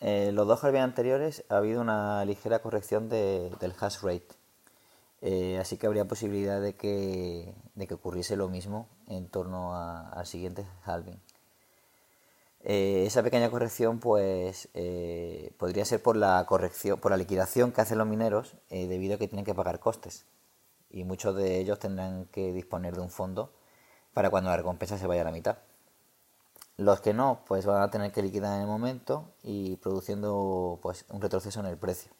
[0.01, 4.27] Eh, los dos halvings anteriores ha habido una ligera corrección del hash rate,
[5.21, 10.65] eh, así que habría posibilidad de que, de ocurriese lo mismo en torno al siguiente
[10.83, 11.21] halving.
[12.61, 14.67] Eh, esa pequeña corrección pues
[15.57, 19.29] podría ser por la corrección por la liquidación que hacen los mineros debido a que
[19.29, 20.25] tienen que pagar costes
[20.89, 23.51] y muchos de ellos tendrán que disponer de un fondo
[24.13, 25.57] para cuando la recompensa se vaya a la mitad.
[26.77, 31.05] Los que no, pues van a tener que liquidar en el momento y produciendo pues
[31.09, 32.11] un retroceso en el precio.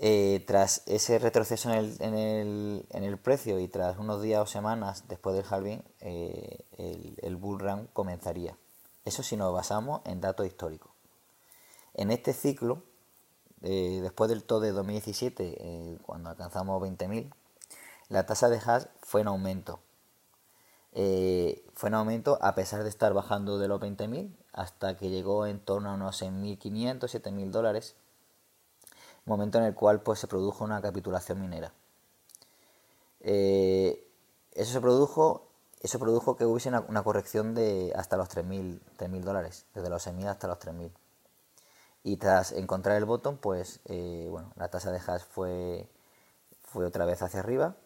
[0.00, 4.40] Eh, tras ese retroceso en el, en, el, en el, precio y tras unos días
[4.40, 8.56] o semanas después del halving, eh, el, el bull run comenzaría.
[9.04, 10.92] Eso si nos basamos en datos históricos.
[11.94, 12.84] En este ciclo,
[13.62, 17.32] eh, después del todo de 2017, eh, cuando alcanzamos 20.000,
[18.08, 19.80] la tasa de hash fue en aumento.
[20.92, 25.46] Eh, fue en aumento a pesar de estar bajando de los 20.000 hasta que llegó
[25.46, 27.94] en torno a unos 6.500, 7.000 dólares,
[29.26, 31.72] momento en el cual pues, se produjo una capitulación minera.
[33.20, 35.48] eso se produjo
[35.80, 40.48] eso produjo que hubiese una, corrección de hasta los 3.000 dólares, desde los 6.000 hasta
[40.48, 40.90] los 3.000
[42.08, 45.86] y tras encontrar el botón pues eh, bueno la tasa de hash fue
[46.62, 47.76] fue otra vez hacia arriba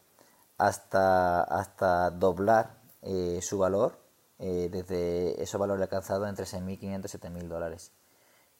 [0.58, 3.98] hasta hasta doblar eh, su valor
[4.38, 7.90] eh, desde ese valor alcanzado entre 6.500 y 7.000 dólares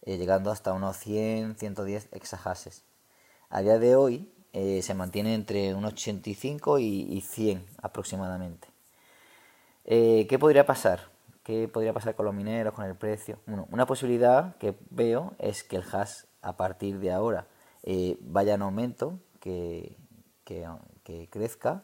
[0.04, 2.82] llegando hasta unos 100 110 exahashes
[3.48, 8.68] a día de hoy se mantiene entre unos 85 y, y 100 aproximadamente
[9.84, 11.11] ¿qué podría pasar?
[11.42, 13.38] ¿Qué podría pasar con los mineros, con el precio?
[13.46, 17.46] Bueno, una posibilidad que veo es que el hash a partir de ahora
[17.82, 19.96] eh, vaya en aumento, que,
[21.30, 21.82] crezca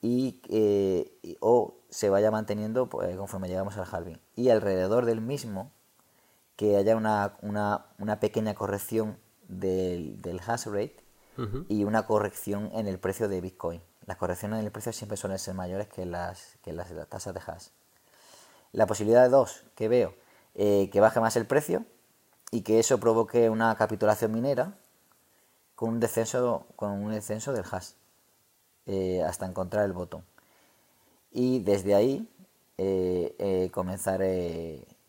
[0.00, 4.20] y eh, o se vaya manteniendo pues, conforme llegamos al halving.
[4.34, 5.70] Y alrededor del mismo
[6.56, 10.96] que haya una, pequeña corrección del, del hash rate
[11.68, 13.80] y una corrección en el precio de Bitcoin.
[14.06, 17.40] Las correcciones en el precio siempre suelen ser mayores que las, que las tasas de
[17.46, 17.68] hash.
[18.72, 20.14] La posibilidad de dos que veo,
[20.54, 21.84] eh, que baje más el precio
[22.50, 24.74] y que eso provoque una capitulación minera
[25.74, 27.92] con un descenso, con un descenso del hash
[28.86, 30.24] eh, hasta encontrar el botón.
[31.30, 32.28] Y desde ahí
[32.78, 34.20] eh, comenzar,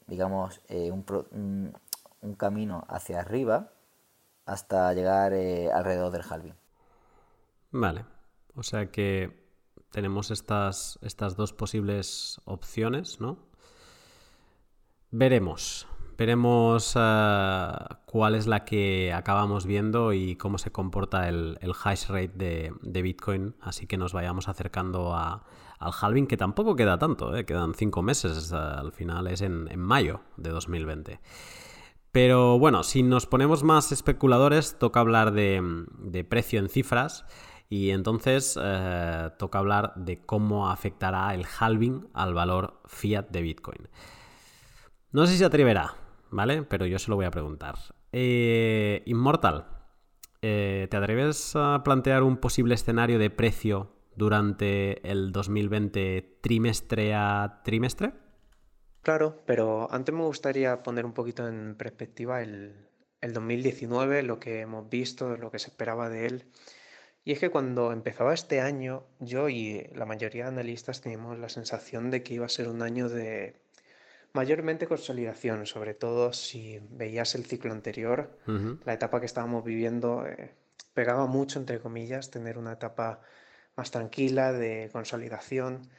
[0.08, 1.74] digamos, un,
[2.22, 3.72] un, camino hacia arriba
[4.46, 6.56] hasta llegar alrededor del halving.
[7.72, 8.06] Vale,
[8.56, 9.40] o sea que
[9.92, 13.49] tenemos estas, estas dos posibles opciones, ¿no?
[15.12, 15.88] Veremos.
[16.20, 17.72] Veremos eh,
[18.06, 22.34] cuál es la que acabamos viendo y cómo se comporta el, hash rate
[22.82, 23.56] de, Bitcoin.
[23.62, 25.42] Así que nos vayamos acercando al
[25.80, 27.46] halving, que tampoco queda tanto, ¿eh?
[27.46, 28.52] quedan cinco meses.
[28.52, 31.20] al final es en, mayo de 2020.
[32.12, 37.26] Pero bueno, si nos ponemos más especuladores, toca hablar de, precio en cifras.
[37.70, 43.88] Y entonces eh, toca hablar de cómo afectará el halving al valor fiat de Bitcoin.
[45.12, 45.96] No sé si se atreverá,
[46.30, 46.62] ¿vale?
[46.62, 47.76] Pero yo se lo voy a preguntar.
[48.12, 49.66] Eh, Immortal,
[50.44, 57.62] eh, ¿te atreves a plantear un posible escenario de precio durante el 2020 trimestre a
[57.64, 58.14] trimestre?
[59.02, 62.86] Claro, pero antes me gustaría poner un poquito en perspectiva el
[63.22, 66.46] 2019, lo que hemos visto, lo que se esperaba de él.
[67.24, 71.50] Y es que cuando empezaba este año, yo y la mayoría de analistas teníamos la
[71.50, 73.62] sensación de que iba a ser un año de
[74.34, 78.38] mayormente consolidación, sobre todo si veías el ciclo anterior,
[78.86, 80.54] la etapa que estábamos viviendo eh,
[80.94, 83.22] pegaba mucho, entre comillas, tener una etapa
[83.76, 85.90] más tranquila de consolidación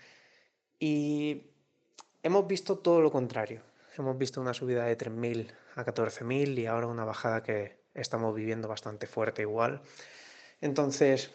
[0.78, 1.50] y
[2.22, 3.62] hemos visto todo lo contrario.
[3.96, 8.68] Hemos visto una subida de 3.000 a 14.000 y ahora una bajada que estamos viviendo
[8.68, 9.82] bastante fuerte igual.
[10.60, 11.30] Entonces,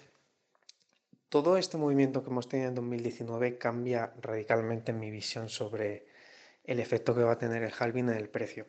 [1.29, 6.07] todo este movimiento que hemos tenido en 2019 cambia radicalmente mi visión sobre
[6.68, 8.68] el efecto que va a tener el halving en el precio.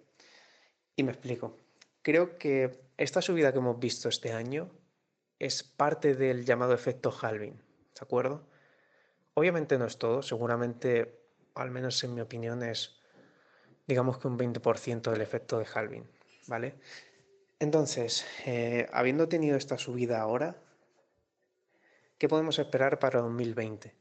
[0.95, 1.57] Y me explico.
[2.03, 4.71] Creo que esta subida que hemos visto este año
[5.39, 8.47] es parte del llamado efecto halving, ¿de acuerdo?
[9.35, 11.21] Obviamente no es todo, seguramente,
[11.55, 13.03] al menos en mi opinión, es
[13.87, 16.09] digamos que un 20% del efecto de halving,
[16.47, 16.75] ¿vale?
[17.59, 20.57] Entonces, eh, habiendo tenido esta subida ahora,
[22.19, 23.95] ¿qué podemos esperar para 2020?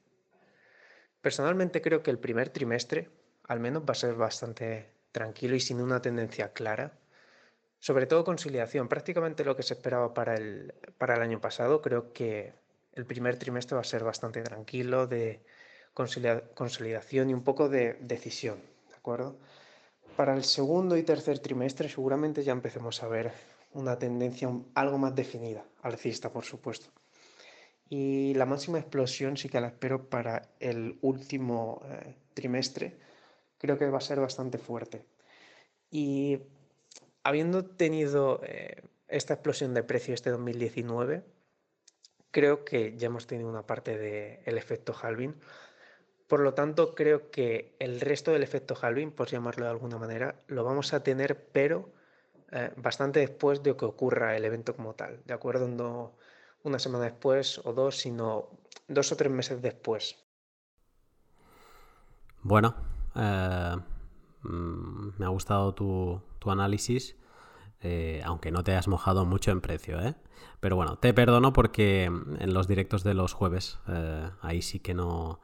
[1.22, 3.10] Personalmente creo que el primer trimestre
[3.48, 6.98] al menos va a ser bastante tranquilo y sin una tendencia clara.
[7.80, 12.14] Sobre todo conciliación, prácticamente lo que se esperaba para el, para el año pasado, creo
[12.14, 12.54] que
[12.93, 15.41] el primer trimestre va a ser bastante tranquilo, de
[15.93, 18.58] consolidación y un poco de decisión,
[18.89, 19.38] ¿de acuerdo?
[20.18, 23.32] Para el segundo y tercer trimestre seguramente ya empecemos a ver
[23.74, 26.89] una tendencia algo más definida, alcista por supuesto.
[27.89, 32.98] Y la máxima explosión sí que la espero para el último eh, trimestre,
[33.58, 35.06] creo que va a ser bastante fuerte.
[35.89, 36.39] Y
[37.24, 41.24] habiendo tenido eh, esta explosión de precio este 2019,
[42.32, 45.36] creo que ya hemos tenido una parte del efecto halving
[46.28, 50.36] por lo tanto, creo que el resto del efecto halving, por llamarlo de alguna manera,
[50.47, 51.89] lo vamos a tener, pero
[52.51, 55.22] eh, bastante después de que ocurra el evento como tal.
[55.26, 55.68] ¿De acuerdo?
[55.68, 56.14] No
[56.64, 58.49] una semana después o dos, sino
[58.88, 60.18] dos o tres meses después.
[62.41, 62.76] Bueno,
[63.16, 63.76] eh,
[64.43, 67.16] mm, me ha gustado tu, análisis.
[67.82, 70.16] Eh, aunque no te hayas mojado mucho en precio, ¿eh?
[70.59, 73.80] Pero bueno, te perdono porque en los directos de los jueves,
[74.41, 75.39] ahí sí que no,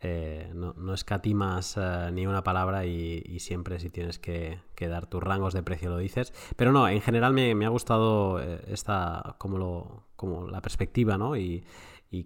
[0.00, 5.54] eh, no, escatimas eh, ni una palabra y, siempre si tienes que, dar tus rangos
[5.54, 6.32] de precio lo dices.
[6.56, 11.36] Pero no, en general me, ha gustado eh, esta, como, lo, como la perspectiva, ¿no?
[11.36, 11.64] Y,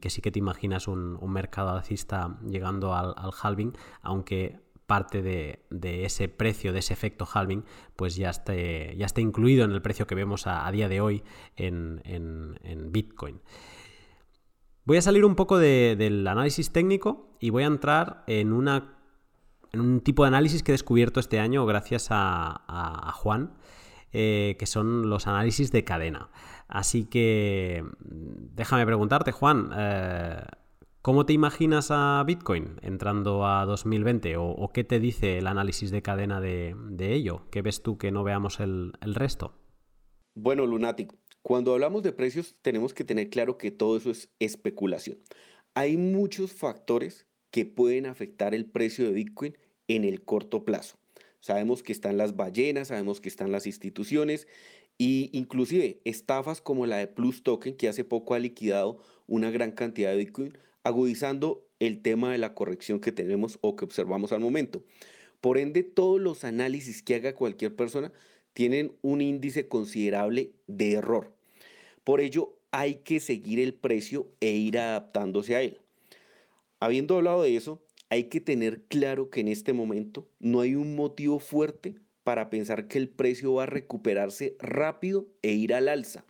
[0.01, 3.73] que sí que te imaginas un, mercado alcista llegando al, halving,
[4.03, 4.61] aunque
[4.93, 7.65] parte de, ese precio, de ese efecto halving,
[7.97, 11.23] pues ya esté, ya incluido en el precio que vemos a, día de hoy
[11.57, 12.03] en,
[12.91, 13.41] Bitcoin.
[14.85, 20.25] Voy a salir un poco del análisis técnico y voy a entrar en, un tipo
[20.25, 23.55] de análisis que he descubierto este año gracias a, Juan,
[24.13, 26.29] eh, que son los análisis de cadena.
[26.69, 30.45] Así que déjame preguntarte, Juan, eh,
[31.03, 34.37] ¿cómo te imaginas a Bitcoin entrando a 2020?
[34.39, 37.47] ¿O, qué te dice el análisis de cadena de, ello?
[37.51, 39.55] ¿Qué ves tú que no veamos el, el resto?
[40.35, 45.19] Bueno, Lunatic, cuando hablamos de precios tenemos que tener claro que todo eso es especulación.
[45.75, 50.97] Hay muchos factores que pueden afectar el precio de Bitcoin en el corto plazo.
[51.41, 54.47] Sabemos que están las ballenas, sabemos que están las instituciones
[54.99, 59.73] e inclusive estafas como la de Plus Token que hace poco ha liquidado una gran
[59.73, 64.41] cantidad de Bitcoin, agudizando el tema de la corrección que tenemos o que observamos al
[64.41, 64.83] momento.
[65.41, 68.13] Por ende, todos los análisis que haga cualquier persona
[68.53, 71.33] tienen un índice considerable de error.
[72.05, 75.81] Por ello, hay que seguir el precio e ir adaptándose a él.
[76.81, 80.95] Habiendo hablado de eso, hay que tener claro que en este momento no hay un
[80.97, 86.25] motivo fuerte para pensar que el precio va a recuperarse rápido e ir al alza.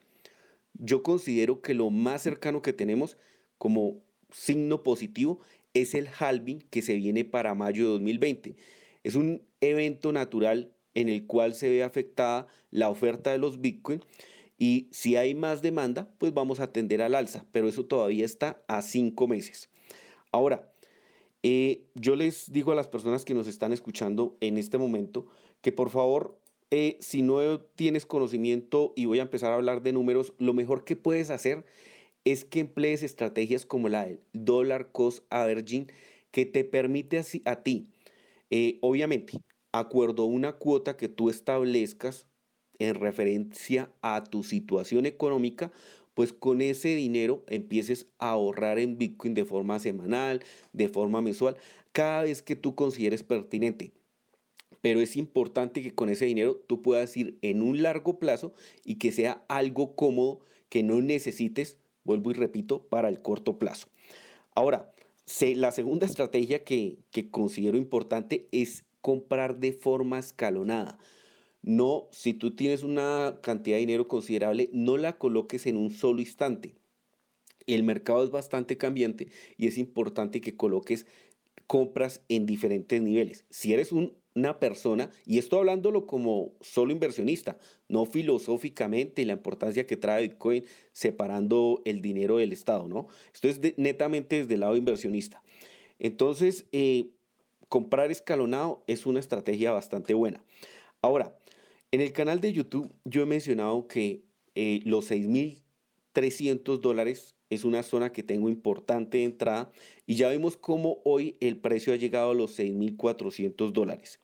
[0.74, 3.18] Yo considero que lo más cercano que tenemos
[3.59, 4.03] como
[4.33, 5.41] signo positivo
[5.74, 8.57] es el halving que se viene para mayo de 2020.
[9.05, 14.03] Es un evento natural en el cual se ve afectada la oferta de los Bitcoin
[14.59, 18.62] y si hay más demanda, pues vamos a atender al alza, pero eso todavía está
[18.68, 19.70] a cinco meses.
[20.30, 20.72] Ahora,
[21.43, 25.26] eh, yo les digo a las personas que nos están escuchando en este momento
[25.61, 26.39] que por favor,
[26.70, 30.85] eh, si no tienes conocimiento y voy a empezar a hablar de números, lo mejor
[30.85, 31.64] que puedes hacer es
[32.25, 35.91] que emplees estrategias como la del dollar cost averaging
[36.31, 37.89] que te permite así, a ti,
[38.51, 39.39] eh, obviamente,
[39.73, 42.27] acuerdo a una cuota que tú establezcas
[42.79, 45.73] en referencia a tu situación económica,
[46.14, 50.43] pues con ese dinero empieces a ahorrar en Bitcoin de forma semanal,
[50.73, 51.57] de forma mensual,
[51.93, 53.93] cada vez que tú consideres pertinente.
[54.81, 58.53] Pero es importante que con ese dinero tú puedas ir en un largo plazo
[58.85, 63.88] y que sea algo cómodo que no necesites, vuelvo y repito, para el corto plazo.
[64.55, 64.92] Ahora,
[65.40, 70.98] la segunda estrategia que, que considero importante es comprar de forma escalonada.
[71.62, 76.20] No, si tú tienes una cantidad de dinero considerable, no la coloques en un solo
[76.20, 76.74] instante.
[77.66, 81.07] El mercado es bastante cambiante y es importante que coloques
[81.68, 83.44] compras en diferentes niveles.
[83.50, 83.92] Si eres
[84.35, 87.59] una persona, y esto hablándolo como solo inversionista,
[87.89, 93.09] no filosóficamente la importancia que trae Bitcoin separando el dinero del Estado, ¿no?
[93.35, 95.43] Esto es netamente desde el lado inversionista.
[95.99, 97.11] Entonces, eh,
[97.68, 100.43] comprar escalonado es una estrategia bastante buena.
[101.03, 101.37] Ahora,
[101.91, 104.22] en el canal de YouTube yo he mencionado que
[104.55, 109.70] eh, los 6.300 dólares es una zona que tengo importante de entrada
[110.07, 114.22] y ya vemos cómo hoy el precio ha llegado a los 6.400 dólares.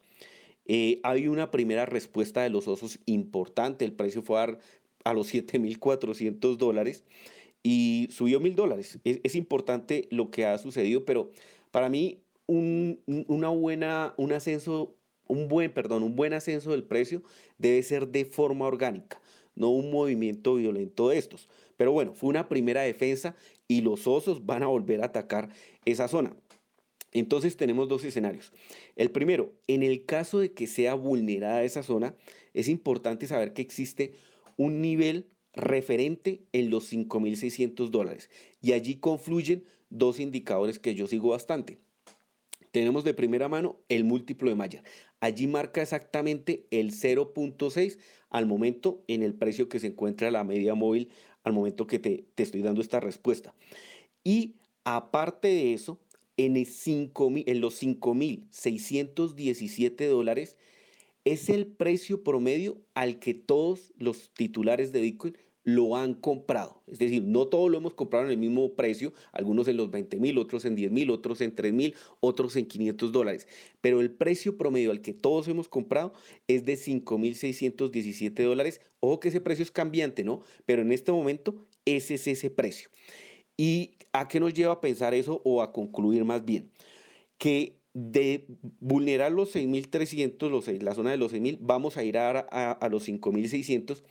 [0.69, 4.59] Eh, hay una primera respuesta de los osos importante, el precio fue a,
[5.05, 7.05] a los 7.400 dólares
[7.62, 8.99] y subió 1.000 dólares.
[9.05, 11.31] Es, importante lo que ha sucedido, pero
[11.71, 14.95] para mí un, una buena, un ascenso,
[15.27, 17.23] un buen, perdón, un buen ascenso del precio
[17.59, 19.21] debe ser de forma orgánica,
[19.55, 21.49] no un movimiento violento de estos.
[21.77, 23.37] Pero bueno, fue una primera defensa
[23.69, 25.51] y los osos van a volver a atacar
[25.85, 26.35] esa zona.
[27.13, 28.53] Entonces tenemos dos escenarios.
[28.97, 32.15] El primero, en el caso de que sea vulnerada esa zona,
[32.55, 34.15] es importante saber que existe
[34.57, 38.31] un nivel referente en los 5.600 dólares
[38.61, 41.79] y allí confluyen dos indicadores que yo sigo bastante.
[42.71, 44.83] Tenemos de primera mano el múltiplo de Mayer.
[45.21, 47.99] Allí marca exactamente el 0.6
[48.31, 51.09] al momento en el precio que se encuentra la media móvil
[51.45, 53.55] al momento que te, estoy dando esta respuesta.
[54.23, 55.99] Y aparte de eso,
[56.39, 60.57] en, el 5, en los 5.617 dólares
[61.24, 66.82] es el precio promedio al que todos los titulares de Bitcoin lo han comprado.
[66.86, 70.18] Es decir, no todos lo hemos comprado en el mismo precio, algunos en los 20
[70.18, 73.47] mil, otros en 10 mil, otros en 3 mil, otros en 500 dólares.
[73.82, 76.14] Pero el precio promedio al que todos hemos comprado
[76.47, 78.80] es de 5.617 dólares.
[79.01, 80.41] Ojo que ese precio es cambiante, ¿no?
[80.64, 82.89] Pero en este momento ese es ese precio.
[83.59, 86.71] ¿Y a qué nos lleva a pensar eso o a concluir más bien?
[87.39, 88.47] Que de
[88.81, 94.05] vulnerar los 6.300, la zona de los 6.000, vamos a ir a, los 5.600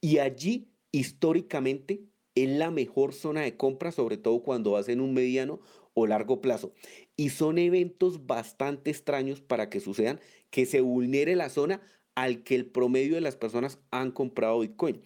[0.00, 5.12] y allí históricamente es la mejor zona de compra, sobre todo cuando vas en un
[5.12, 5.60] mediano
[5.92, 6.72] o largo plazo.
[7.16, 10.18] Y son eventos bastante extraños para que sucedan,
[10.50, 11.82] que se vulnere la zona
[12.14, 15.02] al que el promedio de las personas han comprado Bitcoin.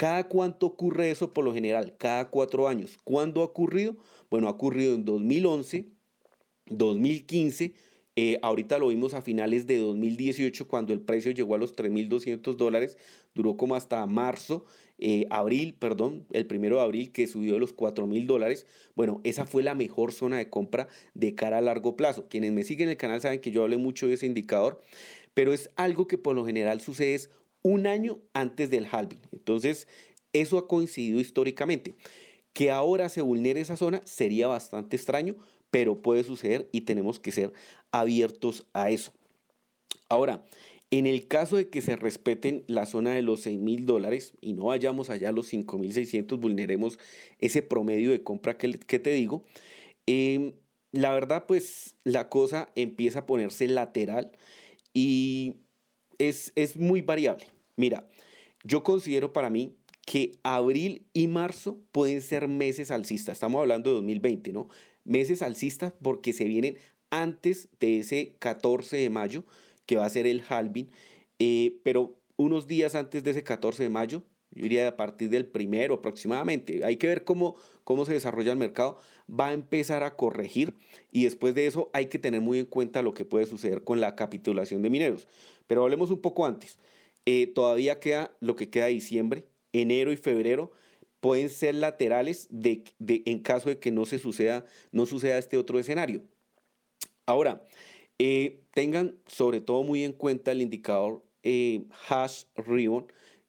[0.00, 1.94] ¿Cada cuánto ocurre eso por lo general?
[1.98, 2.98] Cada cuatro años.
[3.04, 3.98] ¿Cuándo ha ocurrido?
[4.30, 5.90] Bueno, ha ocurrido en 2011,
[6.64, 7.74] 2015,
[8.16, 12.56] eh, ahorita lo vimos a finales de 2018 cuando el precio llegó a los 3.200
[12.56, 12.96] dólares,
[13.34, 14.64] duró como hasta marzo
[14.96, 18.66] eh, abril, perdón, el primero de abril que subió de los 4 mil dólares.
[18.94, 22.26] Bueno, esa fue la mejor zona de compra de cara a largo plazo.
[22.26, 24.80] Quienes me siguen en el canal saben que yo hablé mucho de ese indicador,
[25.34, 27.28] pero es algo que por lo general sucede
[27.62, 29.20] un año antes del halving.
[29.32, 29.88] Entonces,
[30.32, 31.94] eso ha coincidido históricamente.
[32.52, 35.36] Que ahora se vulnere esa zona sería bastante extraño,
[35.70, 37.52] pero puede suceder y tenemos que ser
[37.92, 39.12] abiertos a eso.
[40.08, 40.44] Ahora,
[40.90, 44.54] en el caso de que se respeten la zona de los 6 mil dólares y
[44.54, 46.98] no vayamos allá a los 5 mil 600, vulneremos
[47.38, 49.44] ese promedio de compra que, te digo,
[50.06, 50.54] em,
[50.92, 54.32] la verdad pues la cosa empieza a ponerse lateral
[54.92, 55.56] y
[56.20, 57.46] es, es muy variable.
[57.76, 58.06] Mira,
[58.62, 59.74] yo considero para mí
[60.06, 63.34] que abril y marzo pueden ser meses alcistas.
[63.34, 64.68] Estamos hablando de 2020, ¿no?
[65.04, 66.78] Meses alcistas porque se vienen
[67.10, 69.44] antes de ese 14 de mayo
[69.86, 70.90] que va a ser el halving,
[71.38, 74.22] eh, pero unos días antes de ese 14 de mayo,
[74.52, 78.58] yo diría a partir del primero aproximadamente, hay que ver cómo, cómo se desarrolla el
[78.58, 78.98] mercado,
[79.28, 80.74] va a empezar a corregir
[81.12, 84.00] y después de eso hay que tener muy en cuenta lo que puede suceder con
[84.00, 85.28] la capitulación de mineros.
[85.66, 86.78] Pero hablemos un poco antes.
[87.26, 90.72] Eh, todavía queda lo que queda diciembre, enero y febrero
[91.20, 95.58] pueden ser laterales de, de, en caso de que no se suceda, no suceda este
[95.58, 96.22] otro escenario.
[97.26, 97.62] Ahora,
[98.18, 103.06] eh, tengan sobre todo muy en cuenta el indicador eh, hash ribbon.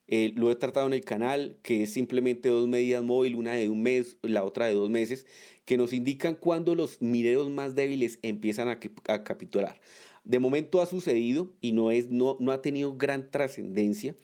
[0.08, 3.68] Eh, lo he tratado en el canal, que es simplemente dos medidas móviles, una de
[3.68, 5.26] un mes, la otra de dos meses,
[5.64, 8.78] que nos indican cuándo los mineros más débiles empiezan a,
[9.22, 9.80] capitular.
[10.24, 14.14] De momento ha sucedido y no, es, no, no ha tenido gran trascendencia,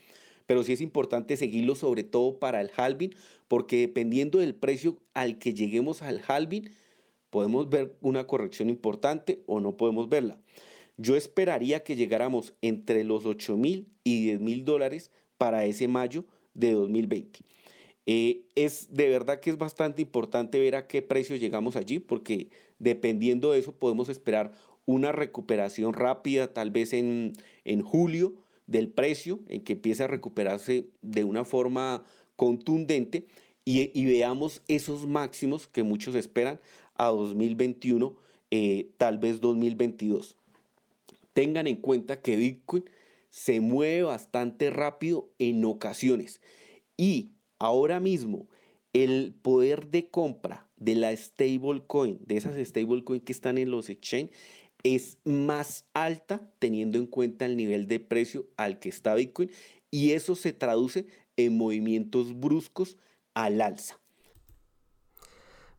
[0.47, 3.15] pero sí es importante seguirlo sobre todo para el halving,
[3.49, 6.71] porque dependiendo del precio al que lleguemos al halving,
[7.31, 10.39] podemos ver una corrección importante o no podemos verla.
[10.97, 16.25] Yo esperaría que llegáramos entre los 8 mil y 10 mil dólares para ese mayo
[16.55, 17.41] de 2020.
[18.07, 22.51] Eh, es de verdad que es bastante importante ver a qué precio llegamos allí, porque
[22.79, 24.53] dependiendo de eso podemos esperar
[24.87, 27.35] una recuperación rápida, tal vez en,
[27.65, 28.35] en julio,
[28.67, 32.05] del precio, en que empiece a recuperarse de una forma
[32.37, 33.27] contundente
[33.65, 36.59] y, veamos esos máximos que muchos esperan
[36.95, 38.17] a 2021,
[38.51, 40.37] eh, tal vez 2022.
[41.35, 42.85] Tengan en cuenta que Bitcoin
[43.31, 46.41] se mueve bastante rápido en ocasiones
[46.97, 48.49] y ahora mismo
[48.93, 54.31] el poder de compra de la stablecoin, de esas stablecoin que están en los exchange,
[54.83, 59.51] es más alta teniendo en cuenta el nivel de precio al que está Bitcoin
[59.91, 61.07] y eso se traduce
[61.37, 62.97] en movimientos bruscos
[63.35, 63.99] al alza.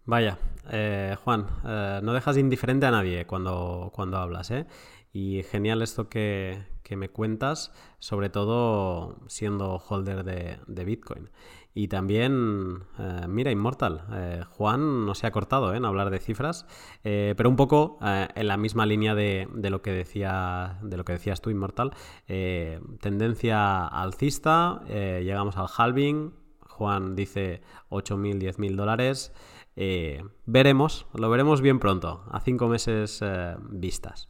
[0.06, 0.39] Vaya,
[0.72, 4.66] eh, Juan, eh, no dejas indiferente a nadie cuando, cuando hablas, ¿eh?
[5.14, 6.64] Y genial esto que,
[6.96, 11.30] me cuentas, sobre todo siendo holder de, Bitcoin.
[11.74, 16.66] Y también, eh, mira, Immortal, Juan no se ha cortado en hablar de cifras,
[17.04, 21.42] pero un poco en la misma línea de, lo que decía, de lo que decías
[21.42, 21.92] tú, Immortal.
[22.26, 26.34] tendencia alcista, llegamos al halving,
[26.80, 29.34] Juan dice 8.000, 10.000 dólares.
[29.76, 34.28] Eh, veremos, lo veremos bien pronto, a cinco meses eh, vistas.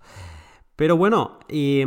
[0.76, 1.84] Pero bueno, y,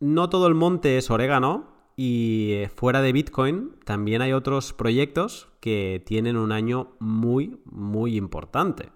[0.00, 5.48] no todo el monte es orégano y eh, fuera de Bitcoin también hay otros proyectos
[5.60, 8.88] que tienen un año muy, muy importante.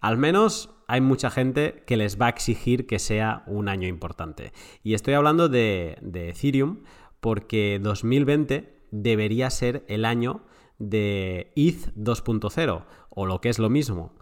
[0.00, 4.52] Al menos hay mucha gente que les va a exigir que sea un año importante.
[4.82, 6.80] Y estoy hablando de, Ethereum
[7.20, 10.42] porque 2020 debería ser el año
[10.78, 14.14] de ETH 2.0 o lo que es lo mismo,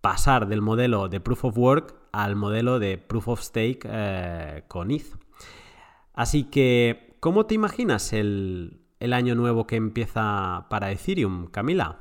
[0.00, 4.90] pasar del modelo de Proof of Work al modelo de Proof of Stake eh, con
[4.90, 5.23] ETH.
[6.14, 11.98] Así que, ¿cómo te imaginas el, año nuevo que empieza para Ethereum, Camila?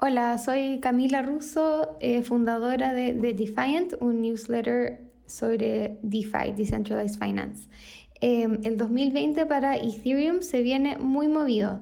[0.00, 7.68] Hola, soy Camila Russo, eh, fundadora de, de, Defiant, un newsletter sobre DeFi, Decentralized Finance.
[8.20, 11.80] Em, el 2020 para Ethereum se viene muy movido.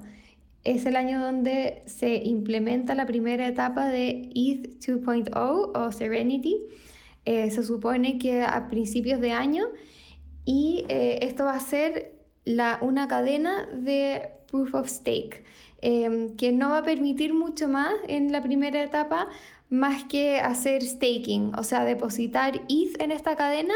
[0.65, 6.57] Es el año donde se implementa la primera etapa de ETH 2.0 o Serenity.
[7.23, 9.67] Eh, se supone que a principios de año
[10.47, 12.13] y eh, esto va a ser
[12.45, 15.43] la, una cadena de proof of stake
[15.81, 19.27] em, que no va a permitir mucho más en la primera etapa
[19.69, 23.73] más que hacer staking, o sea, depositar ETH en esta cadena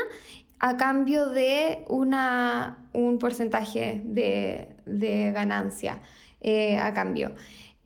[0.59, 5.99] a cambio de una, un porcentaje de, ganancia
[6.39, 7.35] eh, a cambio.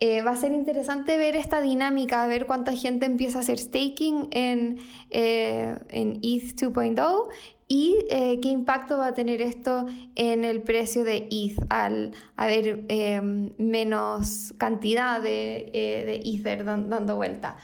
[0.02, 4.28] Eh, va a ser interesante ver esta dinámica, ver cuánta gente empieza a hacer staking
[4.32, 4.78] en,
[5.10, 7.30] en ETH 2.0
[7.68, 12.84] y qué impacto va a tener esto en el precio de ETH al haber
[13.58, 15.72] menos cantidad de,
[16.24, 17.58] Ether dando vuelta.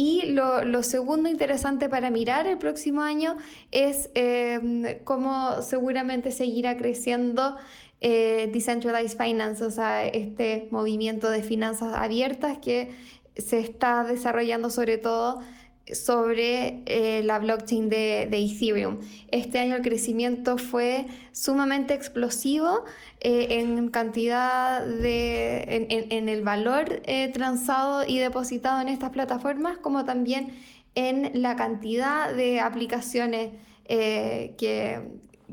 [0.00, 3.36] Y lo, segundo interesante para mirar el próximo año
[3.72, 7.56] es em, cómo seguramente seguirá creciendo
[8.00, 12.92] eh, Decentralized Finance, o sea, este movimiento de finanzas abiertas que
[13.36, 15.40] se está desarrollando sobre todo
[15.94, 18.98] sobre eh, la blockchain de, Ethereum.
[19.30, 22.84] Este año el crecimiento fue sumamente explosivo
[23.20, 30.04] eh, en cantidad de, en, el valor eh, transado y depositado en estas plataformas, como
[30.04, 30.54] también
[30.94, 33.50] en la cantidad de aplicaciones
[33.86, 35.02] que,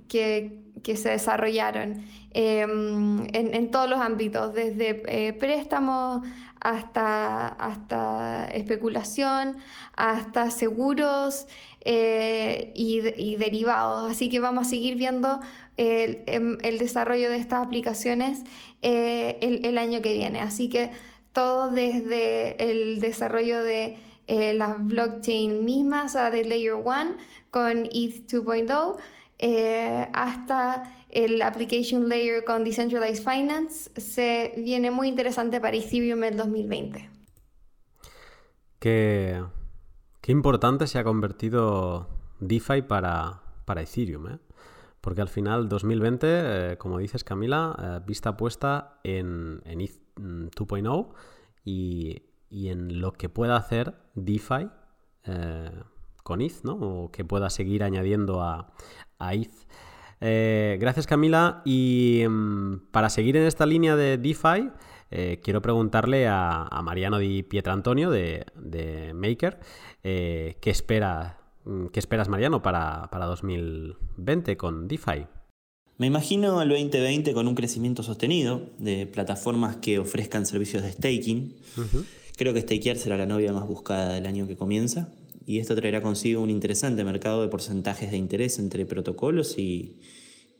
[0.09, 6.21] que, se desarrollaron em, en, todos los ámbitos, desde préstamos
[6.65, 9.57] hasta, hasta especulación,
[9.95, 11.45] hasta seguros
[11.81, 14.11] eh, y, derivados.
[14.11, 15.39] Así que vamos a seguir viendo
[15.77, 18.41] el, em, desarrollo de estas aplicaciones
[18.81, 20.39] eh, el, año que viene.
[20.39, 20.89] Así que
[21.33, 27.17] todo desde el desarrollo de eh, las blockchain mismas, o de Layer 1
[27.51, 35.77] con ETH 2.0, hasta el application layer con Decentralized Finance se viene muy interesante para
[35.77, 37.09] Ethereum en 2020.
[38.79, 39.41] Qué,
[40.27, 42.09] importante se ha convertido
[42.41, 44.39] DeFi para, para Ethereum, ¿eh?
[44.99, 51.07] porque al final 2020, eh, como dices Camila, eh, vista puesta en, en ETH 2.0
[51.07, 51.13] mm,
[51.63, 54.69] y, y, en lo que pueda hacer DeFi
[56.23, 56.73] con ETH, ¿no?
[56.73, 58.73] o que pueda seguir añadiendo a,
[59.17, 59.65] a ETH.
[60.21, 61.61] Eh, gracias Camila.
[61.65, 64.69] Y mm, para seguir en esta línea de DeFi,
[65.11, 69.59] eh, quiero preguntarle a, Mariano Di Pietrantonio de, de Maker
[70.03, 75.25] eh, ¿qué, espera, mm, qué esperas Mariano para, 2020 con DeFi.
[75.97, 81.55] Me imagino el 2020 con un crecimiento sostenido de plataformas que ofrezcan servicios de staking.
[82.35, 85.09] Creo que stakear será la novia más buscada del año que comienza.
[85.45, 89.95] Y esto traerá consigo un interesante mercado de porcentajes de interés entre protocolos y,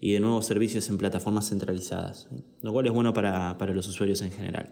[0.02, 2.28] de nuevos servicios en plataformas centralizadas,
[2.62, 4.70] lo cual es bueno para, para los usuarios en general.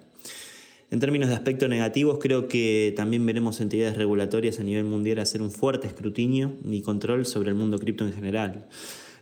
[0.91, 5.41] En términos de aspectos negativos, creo que también veremos entidades regulatorias a nivel mundial hacer
[5.41, 8.67] un fuerte escrutinio y control sobre el mundo cripto en general,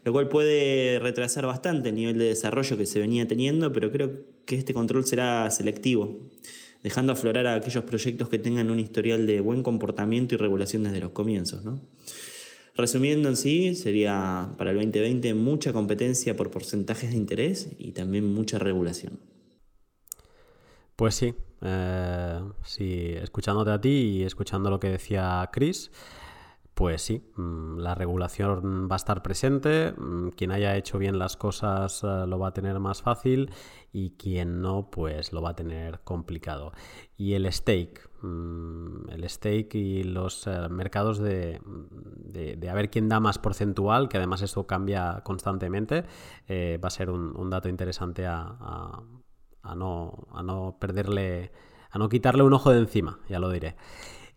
[0.03, 4.11] lo cual puede retrasar bastante el nivel de desarrollo que se venía teniendo, pero creo
[4.45, 6.19] que este control será selectivo,
[6.84, 10.99] dejando aflorar a aquellos proyectos que tengan un historial de buen comportamiento y regulación desde
[10.99, 11.63] los comienzos.
[12.75, 18.34] Resumiendo en sí, sería para el 2020 mucha competencia por porcentajes de interés y también
[18.34, 19.19] mucha regulación.
[20.95, 25.91] Pues sí, eh, sí, escuchándote a ti y escuchando lo que decía Chris,
[26.74, 31.38] pues sí, mm, la regulación va a estar presente, mm, quien haya hecho bien las
[31.38, 33.51] cosas eh, lo va a tener más fácil
[33.91, 36.72] y quien no, pues lo va a tener complicado.
[37.17, 43.09] Y el stake, mm, el stake y los eh, mercados de, de, a ver quién
[43.09, 46.05] da más porcentual, que además esto cambia constantemente,
[46.49, 49.01] va a ser un, dato interesante a
[49.63, 51.51] a no, a no perderle,
[51.89, 53.76] a no quitarle un ojo de encima, ya lo diré.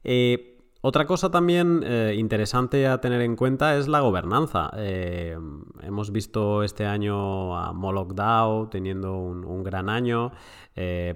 [0.02, 0.53] Eh,
[0.86, 4.70] otra cosa también eh, interesante a tener en cuenta es la gobernanza.
[4.76, 5.34] Eh,
[5.80, 10.32] hemos visto este año a Moloch DAO teniendo un, gran año.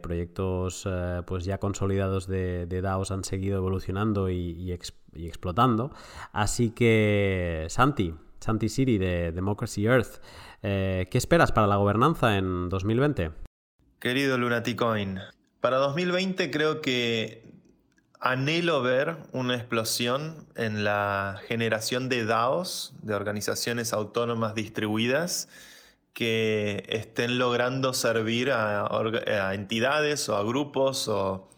[0.01, 0.89] proyectos
[1.27, 4.73] pues ya consolidados de, DAOs han seguido evolucionando y,
[5.14, 5.91] explotando.
[6.33, 10.23] Así que, Santi, Santi Siri de Democracy Earth,
[10.62, 13.33] ¿qué esperas para la gobernanza en 2020?
[13.99, 15.19] Querido Lunaticoin,
[15.61, 17.47] para 2020 creo que
[18.21, 25.49] anhelo ver una explosión en la generación de DAOs, de organizaciones autónomas distribuidas,
[26.12, 31.49] que estén logrando servir a, entidades o a grupos o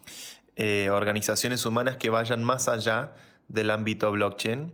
[0.55, 3.15] eh, organizaciones humanas que vayan más allá
[3.47, 4.71] del ámbito blockchain,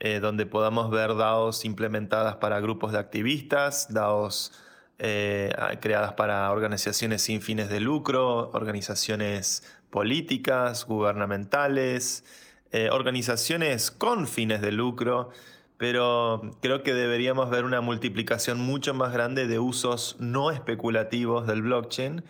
[0.00, 4.52] eh, donde podamos ver DAOs implementadas para grupos de activistas, DAOs
[4.98, 12.24] eh, creadas para organizaciones sin fines de lucro, organizaciones políticas, gubernamentales,
[12.72, 15.30] eh, organizaciones con fines de lucro,
[15.76, 21.62] pero creo que deberíamos ver una multiplicación mucho más grande de usos no especulativos del
[21.62, 22.22] blockchain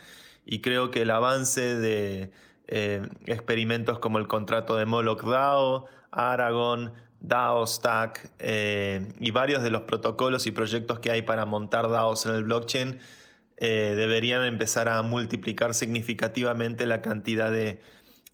[0.47, 2.33] y creo que el avance de
[2.69, 9.71] eh, experimentos como el contrato de Moloch DAO, Aragon, DAO, Stack eh, y varios de
[9.71, 12.99] los protocolos y proyectos que hay para montar DAOs en el blockchain
[13.61, 17.83] eh, deberían empezar a multiplicar significativamente la cantidad de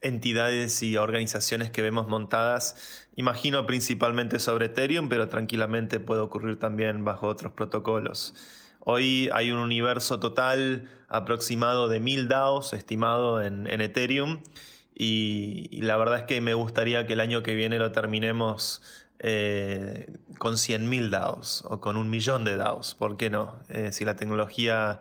[0.01, 3.09] entidades y organizaciones que vemos montadas.
[3.17, 8.35] Imagino principalmente sobre Ethereum, pero tranquilamente puede ocurrir también bajo otros protocolos.
[8.81, 14.43] Hoy hay un universo total aproximado de mil DAOs estimado en, Ethereum
[14.95, 18.81] y, la verdad es que me gustaría que el año que viene lo terminemos
[19.19, 22.95] eh, con 100.000 DAOs o con un millón de DAOs.
[22.95, 23.59] ¿Por qué no?
[23.71, 25.01] Eh, si la tecnología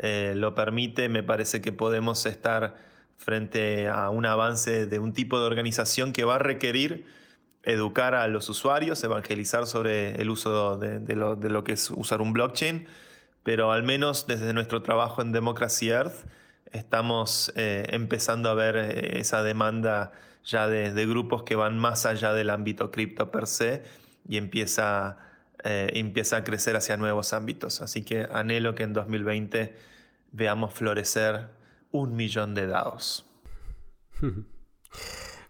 [0.00, 2.76] eh, lo permite, me parece que podemos estar
[3.16, 7.06] frente a un avance de un tipo de organización que va a requerir
[7.62, 12.22] educar a los usuarios, evangelizar sobre el uso de, lo, de lo que es usar
[12.22, 12.86] un blockchain,
[13.42, 16.26] pero al menos desde nuestro trabajo en Democracy Earth,
[16.72, 20.12] estamos eh, empezando a ver eh, esa demanda
[20.44, 23.82] ya de, grupos que van más allá del ámbito cripto per se
[24.26, 25.18] y empieza,
[25.64, 27.80] eh, empieza a crecer hacia nuevos ámbitos.
[27.80, 29.74] Así que anhelo que en 2020
[30.32, 31.48] veamos florecer
[31.90, 33.26] un millón de DAOs.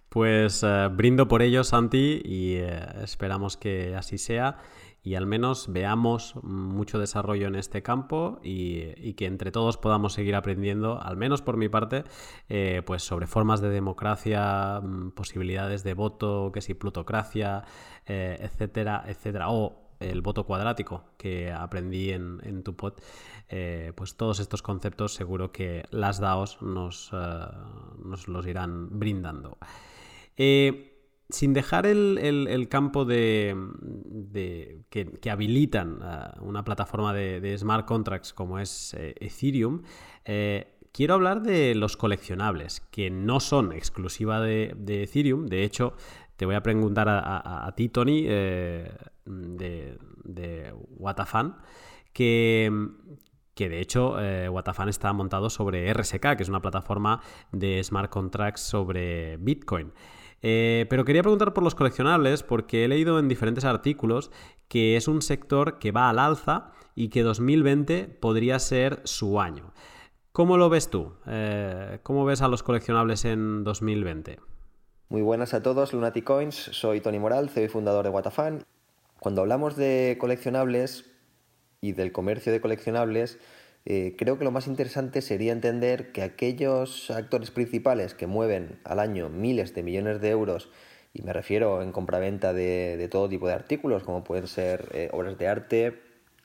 [0.09, 4.59] Pues brindo por ello, Santi, y esperamos que así sea
[5.03, 10.35] y al menos veamos mucho desarrollo en este campo y, que entre todos podamos seguir
[10.35, 12.05] aprendiendo, al menos por mi parte,
[12.49, 17.65] eh, pues sobre formas de democracia, mm, posibilidades de voto, que si plutocracia,
[18.07, 19.49] eh, etcétera, etcétera.
[20.01, 22.95] El voto cuadrático que aprendí en, tu pod,
[23.49, 29.59] eh, pues todos estos conceptos seguro que las DAOs nos, nos los irán brindando
[31.33, 33.57] sin dejar el, campo de,
[34.91, 35.99] que, habilitan
[36.41, 39.83] una plataforma de, smart contracts como es eh, Ethereum,
[40.25, 45.47] eh, quiero hablar de los coleccionables, que no son exclusiva de, Ethereum.
[45.47, 45.95] De hecho,
[46.41, 48.91] te voy a preguntar a, ti, Tony, eh,
[49.27, 51.59] de, de Watafan,
[52.15, 52.73] que,
[53.53, 54.17] que de hecho
[54.49, 57.21] Watafan está montado sobre RSK, que es una plataforma
[57.53, 59.93] de smart contracts sobre Bitcoin.
[60.41, 64.31] Eh, pero quería preguntar por los coleccionables porque he leído en diferentes artículos
[64.67, 69.75] que es un sector que va al alza y que 2020 podría ser su año.
[70.33, 71.13] ¿Cómo lo ves tú?
[71.27, 74.39] Eh, ¿Cómo ves a los coleccionables en 2020?
[75.11, 76.55] Muy buenas a todos, Lunatic Coins.
[76.55, 78.63] Soy Tony Moral, CEO y fundador de Watafan.
[79.19, 81.05] Cuando hablamos de coleccionables
[81.81, 83.41] y del comercio de coleccionables,
[83.87, 89.01] eh, creo que lo más interesante sería entender que aquellos actores principales que mueven al
[89.01, 90.69] año miles de millones de euros,
[91.13, 95.09] y me refiero en compraventa de, de todo tipo de artículos, como pueden ser eh,
[95.13, 96.01] obras de arte,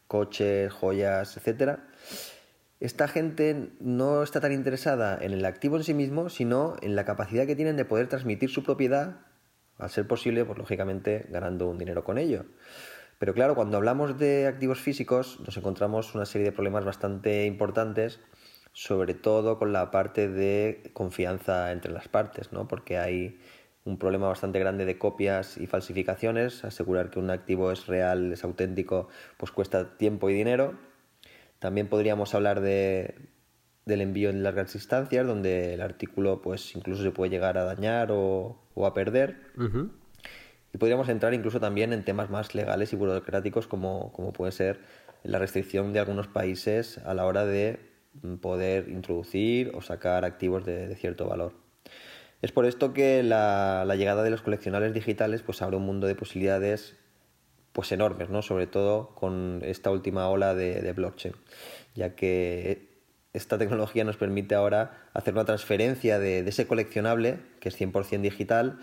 [0.07, 1.77] coches, joyas, etc.,
[2.85, 7.05] esta gente no está tan interesada en el activo en sí mismo, sino en la
[7.05, 9.17] capacidad que tienen de poder transmitir su propiedad,
[9.77, 12.45] al ser posible, pues lógicamente ganando un dinero con ello.
[13.17, 18.19] Pero claro, cuando hablamos de activos físicos nos encontramos una serie de problemas bastante importantes,
[18.71, 22.67] sobre todo con la parte de confianza entre las partes, ¿no?
[22.67, 23.39] porque hay
[23.85, 28.43] un problema bastante grande de copias y falsificaciones, asegurar que un activo es real, es
[28.43, 29.07] auténtico,
[29.37, 30.73] pues cuesta tiempo y dinero.
[31.65, 33.15] También podríamos hablar de,
[33.85, 38.09] del envío en largas distancias, donde el artículo pues incluso se puede llegar a dañar
[38.11, 39.37] o, a perder.
[40.71, 44.79] Y podríamos entrar incluso también en temas más legales y burocráticos como, como puede ser
[45.23, 47.79] la restricción de algunos países a la hora de
[48.41, 51.53] poder introducir o sacar activos de, cierto valor.
[52.43, 56.13] Es por esto que la, llegada de los coleccionables digitales pues abre un mundo de
[56.13, 56.95] posibilidades
[57.75, 58.41] pues enormes, ¿no?
[58.41, 61.35] sobre todo con esta última ola de, blockchain,
[61.93, 62.87] ya que
[63.33, 68.79] esta tecnología nos permite ahora hacer una transferencia de, ese coleccionable, que es 100% digital,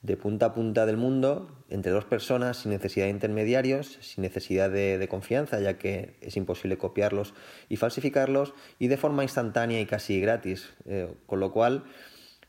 [0.00, 4.70] de punta a punta del mundo entre dos personas sin necesidad de intermediarios, sin necesidad
[4.70, 7.34] de, confianza, ya que es imposible copiarlos
[7.68, 10.72] y falsificarlos, y de forma instantánea y casi gratis.
[10.86, 11.84] Eh, con lo cual,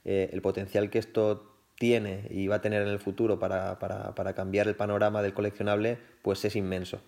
[0.05, 1.50] eh, el potencial que esto
[1.81, 5.97] tiene y va a tener en el futuro para, para cambiar el panorama del coleccionable,
[6.21, 7.01] pues es inmenso.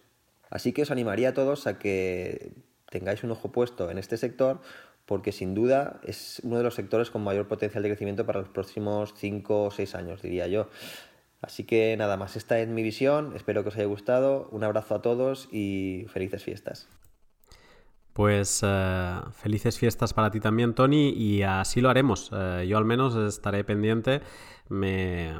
[0.49, 2.53] Así que os animaría a todos a que
[2.89, 4.61] tengáis un ojo puesto en este sector
[5.05, 8.49] porque sin duda es uno de los sectores con mayor potencial de crecimiento para los
[8.49, 10.69] próximos 5 o 6 años, diría yo.
[11.39, 14.95] Así que nada más, esta es mi visión, espero que os haya gustado, un abrazo
[14.95, 16.87] a todos y felices fiestas.
[18.13, 22.31] Pues eh, felices fiestas para ti también, Tony, y así lo haremos.
[22.31, 24.21] Eh, yo al menos estaré pendiente,
[24.69, 25.33] me,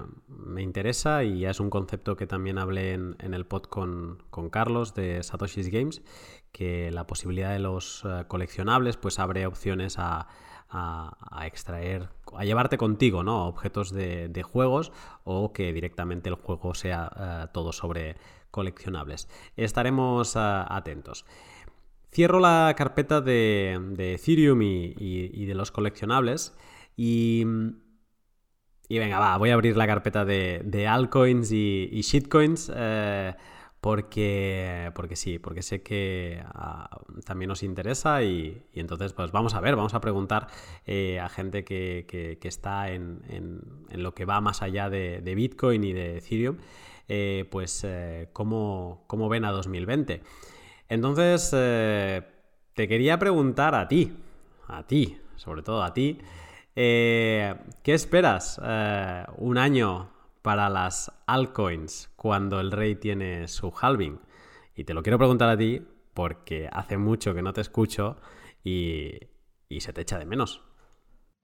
[0.58, 5.24] interesa y es un concepto que también hablé en, el pod con, con, Carlos de
[5.24, 6.02] Satoshi's Games,
[6.52, 10.28] que la posibilidad de los eh, coleccionables pues abre opciones a,
[11.44, 13.46] extraer, a llevarte contigo, ¿no?
[13.46, 14.92] Objetos de, juegos
[15.24, 18.16] o que directamente el juego sea todo sobre
[18.50, 19.28] coleccionables.
[19.56, 21.26] Estaremos atentos.
[22.14, 26.56] Cierro la carpeta de, Ethereum y, de los coleccionables
[26.96, 27.44] y,
[28.88, 33.34] y venga, va, voy a abrir la carpeta de, altcoins y, shitcoins eh,
[33.80, 36.90] porque, porque sí, porque sé que ah,
[37.26, 40.48] también os interesa y, entonces pues vamos a ver, vamos a preguntar
[40.86, 43.22] eh, a gente que, está en,
[43.92, 46.58] lo que va más allá de, Bitcoin y de Ethereum,
[47.08, 47.86] eh, pues
[48.34, 50.22] cómo, cómo ven a 2020.
[50.90, 54.14] Entonces, te quería preguntar a ti,
[54.68, 56.20] a ti, sobre todo a ti,
[56.76, 60.12] eh, ¿qué esperas eh, un año
[60.42, 64.20] para las altcoins cuando el rey tiene su halving?
[64.76, 68.18] Y te lo quiero preguntar a ti porque hace mucho que no te escucho
[68.64, 69.20] y,
[69.70, 70.62] y se te echa de menos.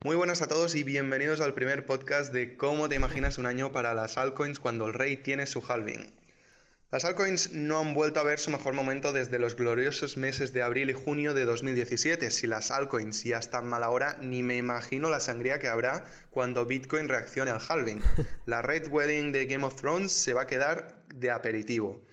[0.03, 3.71] Muy buenas a todos y bienvenidos al primer podcast de cómo te imaginas un año
[3.71, 6.18] para las altcoins cuando el rey tiene su halving.
[6.91, 10.63] Las altcoins no han vuelto a ver su mejor momento desde los gloriosos meses de
[10.63, 12.31] abril y junio de 2017.
[12.31, 16.65] Si las altcoins ya están mal ahora, ni me imagino la sangría que habrá cuando
[16.65, 18.01] Bitcoin reaccione al halving.
[18.47, 22.03] La Red Wedding de Game of Thrones se va a quedar de aperitivo.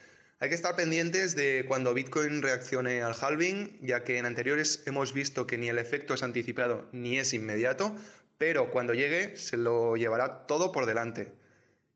[0.40, 5.14] Hay que estar pendientes de cuando Bitcoin reaccione al halving, ya que en anteriores hemos
[5.14, 7.96] visto que ni el efecto es anticipado ni es inmediato,
[8.36, 11.32] pero cuando llegue se lo llevará todo por delante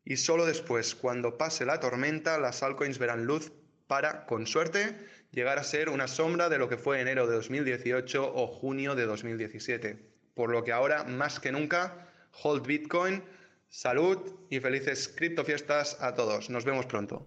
[0.04, 3.52] y solo después, cuando pase la tormenta, las altcoins verán luz
[3.86, 4.96] para, con suerte,
[5.32, 9.06] llegar a ser una sombra de lo que fue enero de 2018 o junio de
[9.06, 10.10] 2017.
[10.34, 12.08] Por lo que ahora, más que nunca,
[12.42, 13.22] hold Bitcoin,
[13.68, 16.50] salud y felices criptofiestas a todos.
[16.50, 17.26] Nos vemos pronto.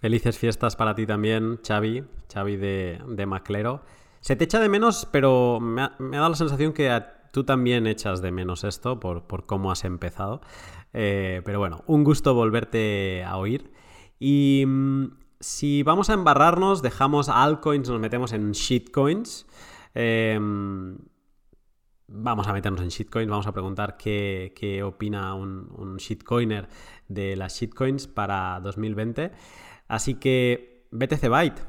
[0.00, 3.82] Felices fiestas para ti también, Xavi, Xavi de, de Maclero.
[4.20, 6.90] Se te echa de menos, pero me ha, dado la sensación que
[7.30, 10.40] tú también echas de menos esto por, cómo has empezado.
[10.92, 13.70] Eh, pero bueno, un gusto volverte a oír.
[14.18, 15.06] Y mm,
[15.40, 19.46] si vamos a embarrarnos, dejamos altcoins, nos metemos en shitcoins.
[19.94, 20.98] Em,
[22.08, 26.68] vamos a meternos en shitcoins, vamos a preguntar qué, opina un, un, shitcoiner
[27.08, 29.32] de las shitcoins para 2020.
[29.88, 31.62] Así que, BTC Byte,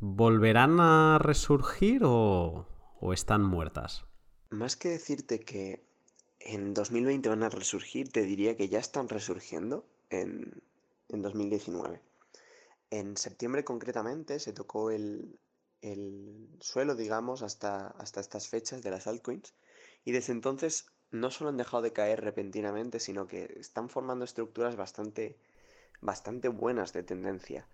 [0.00, 2.66] ¿volverán a resurgir o
[3.12, 4.09] están muertas?
[4.50, 5.82] Más que decirte que
[6.40, 10.62] en 2020 van a resurgir, te diría que ya están resurgiendo en,
[11.08, 12.00] en 2019.
[12.90, 15.38] En septiembre concretamente se tocó el,
[15.82, 19.54] el suelo, digamos, hasta, hasta estas fechas de las altcoins
[20.04, 24.76] y desde entonces no solo han dejado de caer repentinamente, sino que están formando estructuras
[24.76, 25.36] bastante,
[26.00, 27.66] bastante buenas de tendencia.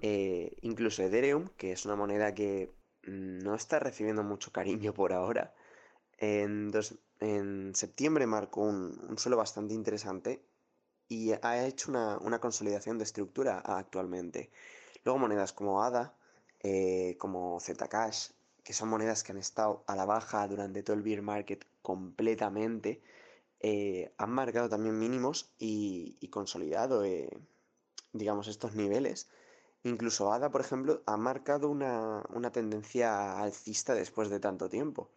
[0.00, 5.54] Eh, incluso Ethereum, que es una moneda que no está recibiendo mucho cariño por ahora,
[6.20, 10.44] en, septiembre marcó un, suelo bastante interesante
[11.08, 14.50] y ha hecho una, consolidación de estructura actualmente.
[15.04, 16.14] Luego monedas como ADA,
[16.62, 18.30] eh, como Zcash,
[18.62, 23.02] que son monedas que han estado a la baja durante todo el bear market completamente,
[23.60, 27.30] eh, han marcado también mínimos y, consolidado, eh,
[28.12, 29.28] digamos, estos niveles.
[29.84, 35.10] Incluso ADA, por ejemplo, ha marcado una tendencia alcista después de tanto tiempo.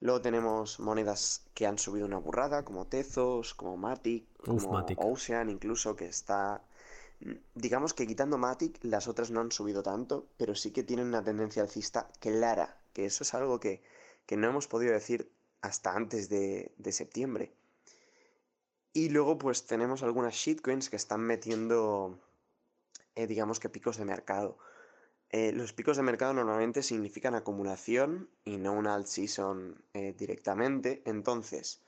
[0.00, 5.96] Luego tenemos monedas que han subido una burrada, como Tezos, como Matic, como Ocean, incluso,
[5.96, 6.62] que está.
[7.20, 11.08] Mm, digamos que quitando Matic, las otras no han subido tanto, pero sí que tienen
[11.08, 13.82] una tendencia alcista clara, que eso es algo que,
[14.30, 15.32] no hemos podido decir
[15.62, 17.52] hasta antes de, de septiembre.
[18.92, 22.20] Y luego, pues tenemos algunas shitcoins que están metiendo,
[23.16, 24.58] eh, digamos que picos de mercado.
[25.30, 31.02] Eh, los picos de mercado normalmente significan acumulación y no una alt season eh, directamente.
[31.04, 31.82] Entonces,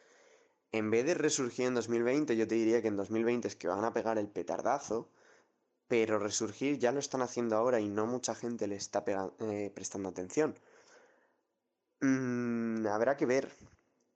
[0.72, 3.84] en vez de resurgir en 2020, yo te diría que en 2020 es que van
[3.84, 5.08] a pegar el petardazo,
[5.88, 9.04] pero resurgir ya lo están haciendo ahora y no mucha gente le está
[9.40, 10.54] eh, prestando atención.
[12.00, 13.50] Mm, habrá que ver.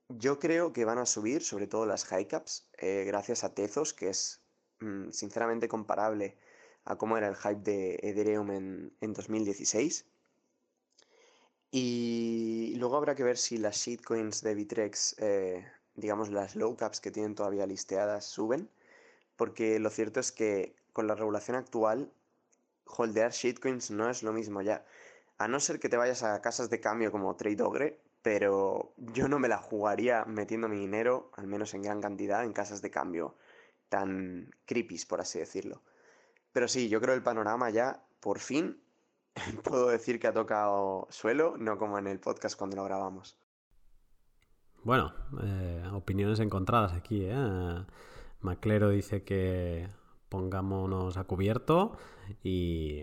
[0.08, 4.10] Yo creo que van a subir, sobre todo las high caps, gracias a Tezos, que
[4.10, 4.42] es
[4.80, 6.36] mm, sinceramente comparable
[6.84, 10.06] a cómo era el hype de Ethereum en, 2016.
[11.70, 17.00] Y luego habrá que ver si las shitcoins de Bitrex, eh, digamos las low caps
[17.00, 18.70] que tienen todavía listeadas, suben.
[19.36, 22.12] Porque lo cierto es que con la regulación actual,
[22.86, 24.84] holdear shitcoins no es lo mismo ya.
[25.38, 29.38] A no ser que te vayas a casas de cambio como TradeOgre, pero yo no
[29.38, 33.34] me la jugaría metiendo mi dinero, al menos en gran cantidad, en casas de cambio
[33.88, 35.82] tan creepy, por así decirlo.
[36.54, 38.80] Pero sí, yo creo el panorama ya, por fin,
[39.64, 43.36] puedo decir que ha tocado suelo, no como en el podcast cuando lo grabamos.
[44.84, 47.24] Bueno, eh, opiniones encontradas aquí.
[47.24, 47.84] ¿eh?
[48.40, 49.88] Maclero dice que
[50.28, 51.98] pongámonos a cubierto
[52.44, 53.02] y,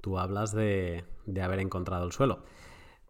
[0.00, 1.04] tú hablas de,
[1.42, 2.44] haber encontrado el suelo.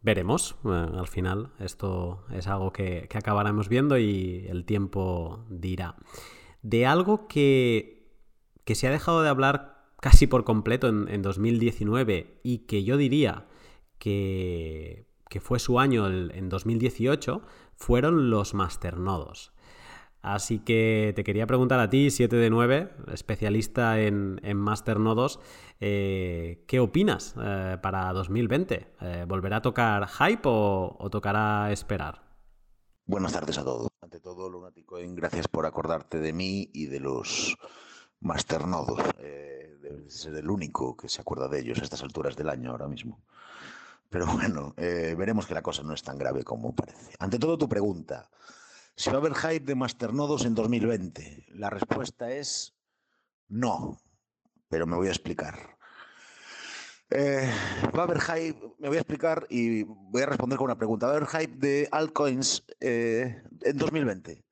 [0.03, 5.95] Veremos, eh, al final esto es algo que, que acabaremos viendo y el tiempo dirá.
[6.63, 7.96] De algo que
[8.67, 13.47] que se ha dejado de hablar casi por completo en, 2019 y que yo diría
[13.99, 15.07] que,
[15.41, 17.43] fue su año en 2018,
[17.77, 19.53] fueron los masternodos.
[20.21, 25.39] Así que te quería preguntar a ti, 7 de 9, especialista en, masternodos,
[25.79, 28.95] eh, ¿qué opinas eh, para 2020?
[29.01, 32.23] Eh, ¿Volverá a tocar hype o, tocará esperar?
[33.05, 33.87] Buenas tardes a todos.
[34.03, 37.57] Ante todo, Lunatico, gracias por acordarte de mí y de los
[38.21, 39.01] Masternodos.
[39.19, 42.71] Eh, debe ser el único que se acuerda de ellos a estas alturas del año
[42.71, 43.23] ahora mismo.
[44.09, 47.15] Pero bueno, eh, veremos que la cosa no es tan grave como parece.
[47.19, 48.31] Ante todo, tu pregunta.
[48.95, 52.75] Si va a haber hype de masternodos en 2020, la respuesta es
[53.49, 54.01] no,
[54.69, 55.77] pero me voy a explicar.
[57.11, 57.53] Eh,
[57.97, 61.07] va a haber hype, me voy a explicar y voy a responder con una pregunta.
[61.07, 64.46] ¿Va a haber hype de altcoins en 2020?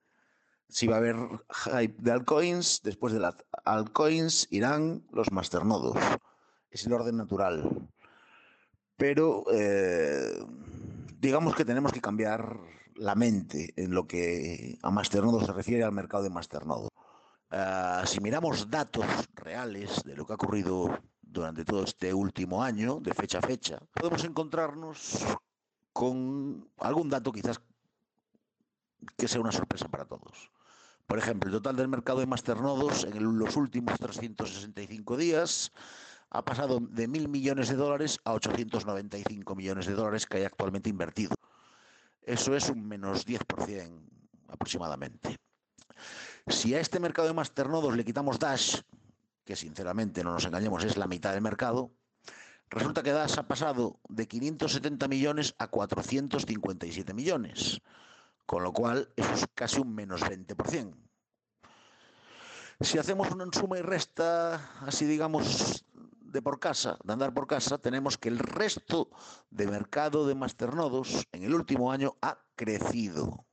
[0.74, 1.16] Si va a haber
[1.50, 5.96] hype de altcoins, después de las altcoins irán los masternodos.
[6.68, 7.88] Es el orden natural.
[8.96, 10.34] Pero eh,
[11.20, 12.58] digamos que tenemos que cambiar
[12.96, 16.90] la mente en lo que a masternodos se refiere al mercado de masternodos.
[17.52, 19.06] Uh, si miramos datos
[19.36, 23.78] reales de lo que ha ocurrido durante todo este último año, de fecha a fecha,
[23.92, 25.24] podemos encontrarnos
[25.92, 27.60] con algún dato quizás
[29.16, 30.50] que sea una sorpresa para todos.
[31.06, 35.72] Por ejemplo, el total del mercado de masternodos en los últimos 365 días
[36.30, 40.90] ha pasado de mil millones de dólares a 895 millones de dólares que hay actualmente
[40.90, 41.34] invertido.
[42.22, 44.00] Eso es un menos 10%
[44.48, 45.36] aproximadamente.
[46.46, 48.80] Si a este mercado de masternodos le quitamos Dash,
[49.44, 51.92] que sinceramente no nos engañemos es la mitad del mercado,
[52.68, 57.80] resulta que Dash ha pasado de 570 millones a 457 millones.
[58.46, 60.94] Con lo cual, eso es casi un menos 20%.
[62.80, 65.84] Si hacemos una suma y resta, así digamos,
[66.20, 69.08] de por casa, de andar por casa, tenemos que el resto
[69.50, 73.46] de mercado de masternodos en el último año ha crecido.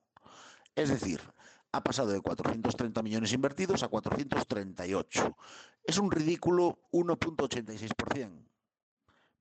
[0.75, 1.21] Es decir,
[1.71, 5.37] ha pasado de 430 millones invertidos a 438.
[5.83, 8.49] Es un ridículo 1.86%,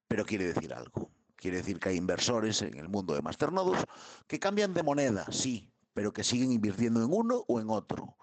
[0.07, 1.11] pero quiere decir algo.
[1.41, 3.79] Quiere decir que hay inversores en el mundo de masternodos
[4.27, 8.17] que cambian de moneda, sí, pero que siguen invirtiendo en uno o en otro.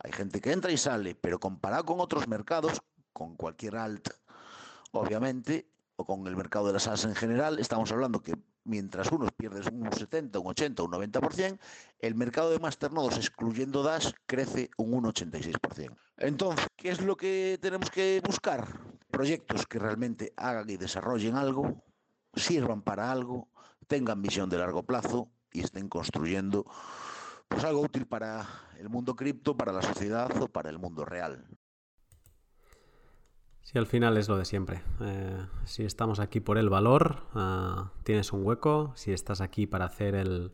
[0.00, 4.08] Hay gente que entra y sale, pero comparado con otros mercados, con cualquier alt,
[4.90, 9.30] obviamente, o con el mercado de las SAS en general, estamos hablando que mientras unos
[9.32, 11.58] pierden un 70, un 80, un 90%,
[12.00, 15.96] el mercado de masternodos, excluyendo Dash, crece un 1,86%.
[16.16, 18.66] Entonces, ¿qué es lo que tenemos que buscar?
[19.10, 21.84] Proyectos que realmente hagan y desarrollen algo,
[22.36, 23.48] sirvan para algo,
[23.86, 26.64] tengan visión de largo plazo y estén construyendo
[27.48, 28.46] pues algo útil para
[28.78, 31.44] el mundo cripto, para la sociedad o para el mundo real.
[33.62, 34.82] Sí, al final es lo de siempre.
[35.00, 38.92] Eh, si estamos aquí por el valor, ah, tienes un hueco.
[38.94, 40.50] Si estás aquí para hacer el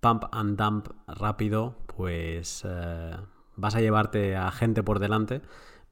[0.00, 3.16] pump and dump rápido, pues eh,
[3.56, 5.42] vas a llevarte a gente por delante,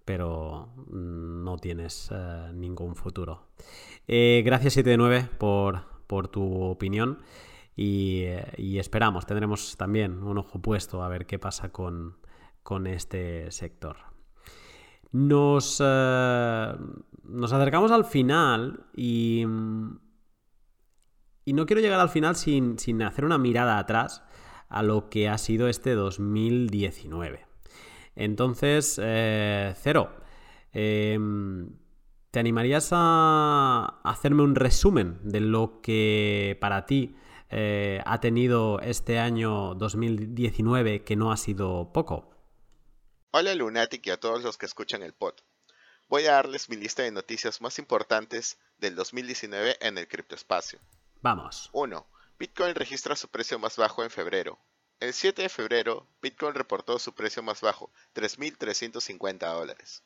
[0.09, 3.51] pero no tienes eh, ningún futuro.
[4.07, 7.19] gracias 79 por, por tu opinión
[7.77, 8.25] y,
[8.79, 12.17] esperamos, tendremos también un ojo puesto a ver qué pasa con,
[12.65, 13.99] con este sector.
[15.13, 16.73] Nos, eh,
[17.23, 19.45] nos acercamos al final y,
[21.45, 24.25] y no quiero llegar al final sin, hacer una mirada atrás
[24.69, 27.48] a lo que ha sido este 2019.
[28.19, 30.11] Entonces, eh, Cero,
[30.73, 31.71] em,
[32.33, 37.15] ¿te animarías a hacerme un resumen de lo que para ti
[37.49, 42.35] eh, ha tenido este año 2019 que no ha sido poco?
[43.31, 45.35] Hola Lunatic y a todos los que escuchan el pod.
[46.09, 50.81] Voy a darles mi lista de noticias más importantes del 2019 en el criptoespacio.
[51.23, 51.71] Vamos.
[51.73, 52.05] 1.
[52.37, 54.59] Bitcoin registra su precio más bajo en febrero.
[55.01, 60.03] El 7 de febrero, Bitcoin reportó su precio más bajo, 3.350 dólares.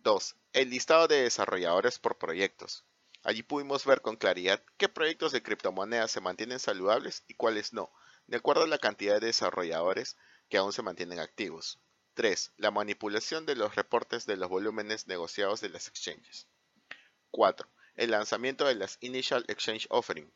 [0.00, 0.36] 2.
[0.52, 2.84] El listado de desarrolladores por proyectos.
[3.22, 7.90] Allí pudimos ver con claridad qué proyectos de criptomonedas se mantienen saludables y cuáles no,
[8.26, 10.18] de acuerdo a la cantidad de desarrolladores
[10.50, 11.80] que aún se mantienen activos.
[12.12, 12.52] 3.
[12.58, 16.46] La manipulación de los reportes de los volúmenes negociados de las exchanges.
[17.30, 17.66] 4.
[17.94, 20.30] El lanzamiento de las Initial Exchange Offering.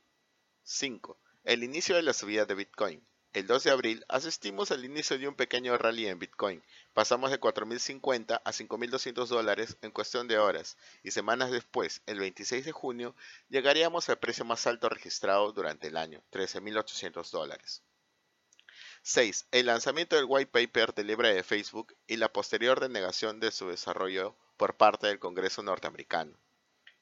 [0.63, 1.21] 5.
[1.45, 3.07] El inicio de la subida de Bitcoin.
[3.33, 6.65] El 2 de abril asistimos al inicio de un pequeño rally en Bitcoin.
[6.95, 12.65] Pasamos de 4.050 a 5.200 dólares en cuestión de horas y semanas después, el 26
[12.65, 13.15] de junio,
[13.49, 17.85] llegaríamos al precio más alto registrado durante el año, 13.800 dólares.
[19.03, 19.47] 6.
[19.53, 23.69] El lanzamiento del white paper de libre de Facebook y la posterior denegación de su
[23.69, 26.37] desarrollo por parte del Congreso norteamericano.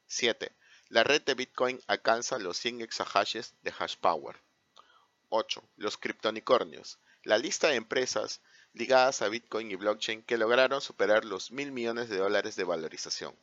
[0.09, 0.53] 7.
[0.91, 4.37] La red de Bitcoin alcanza los 100 exahashes de hash power.
[5.31, 5.63] 8.
[5.77, 6.99] Los criptonicornios.
[7.23, 8.41] La lista de empresas
[8.73, 13.37] ligadas a Bitcoin y blockchain que lograron superar los mil millones de dólares de valorización.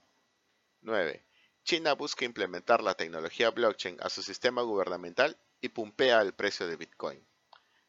[0.81, 1.23] 9.
[1.63, 6.75] China busca implementar la tecnología blockchain a su sistema gubernamental y pumpea el precio de
[6.75, 7.25] Bitcoin.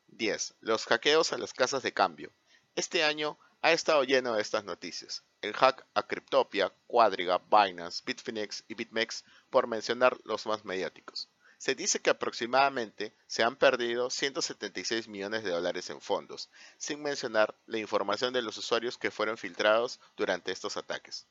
[0.09, 0.55] 10.
[0.61, 2.33] Los hackeos a las casas de cambio.
[2.75, 5.25] Este año ha estado lleno de estas noticias.
[5.43, 11.29] El hack a Cryptopia, Quadriga, Binance, Bitfinex y BitMEX, por mencionar los más mediáticos.
[11.59, 17.59] Se dice que aproximadamente se han perdido 176 millones de dólares en fondos, sin mencionar
[17.67, 21.27] la información de los usuarios que fueron filtrados durante estos ataques.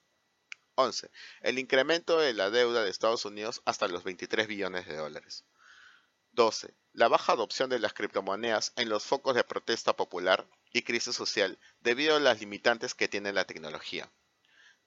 [0.76, 1.10] 11.
[1.42, 5.46] El incremento de la deuda de Estados Unidos hasta los 23 billones de dólares.
[6.32, 6.74] 12.
[6.92, 11.58] La baja adopción de las criptomonedas en los focos de protesta popular y crisis social
[11.80, 14.12] debido a las limitantes que tiene la tecnología.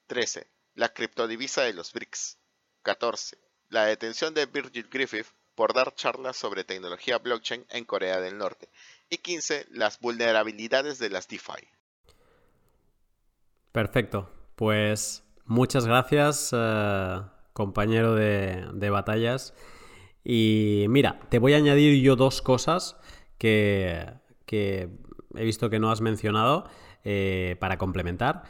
[0.07, 0.47] 13.
[0.75, 2.37] La criptodivisa de los BRICS.
[2.83, 3.48] 14.
[3.69, 8.69] La detención de Virgil Griffith por dar charlas sobre tecnología blockchain en Corea del Norte.
[9.09, 9.67] Y 15.
[9.71, 11.67] Las vulnerabilidades de las DeFi.
[13.71, 14.29] Perfecto.
[14.55, 17.21] Pues muchas gracias, eh,
[17.53, 19.53] compañero de batallas.
[20.23, 22.97] Y mira, te voy a añadir yo dos cosas
[23.37, 24.05] que,
[24.47, 26.69] he visto que no has mencionado
[27.03, 28.43] eh, para complementar,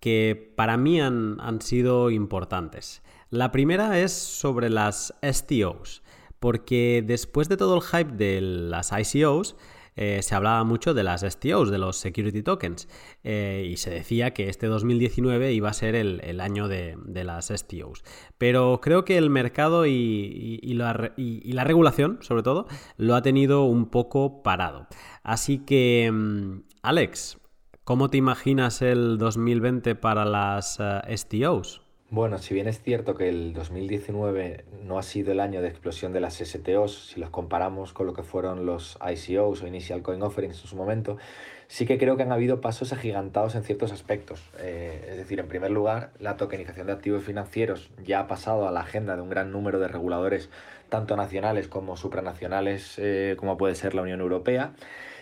[0.00, 3.02] que para mí han, han sido importantes.
[3.30, 6.02] La primera es sobre las STOs,
[6.40, 9.54] porque después de todo el hype de las ICOs,
[9.94, 12.88] eh, se hablaba mucho de las STOs, de los Security Tokens,
[13.22, 18.02] eh, y se decía que este 2019 iba a ser el, año de, las STOs.
[18.36, 20.92] Pero creo que el mercado y, la,
[21.64, 22.66] regulación, sobre todo,
[22.96, 24.88] lo ha tenido un poco parado.
[25.22, 27.38] Así que, mm, Alex,
[27.84, 31.82] ¿cómo te imaginas el 2020 para las eh, STOs?
[32.12, 36.12] Bueno, si bien es cierto que el 2019 no ha sido el año de explosión
[36.12, 40.20] de las STOs, si los comparamos con lo que fueron los ICOs o Initial Coin
[40.20, 41.18] Offerings en su momento,
[41.68, 44.42] sí que creo que han habido pasos agigantados en ciertos aspectos.
[44.58, 48.72] Eh, es decir, en primer lugar, la tokenización de activos financieros ya ha pasado a
[48.72, 50.50] la agenda de un gran número de reguladores,
[50.88, 54.72] tanto nacionales como supranacionales, eh, como puede ser la Unión Europea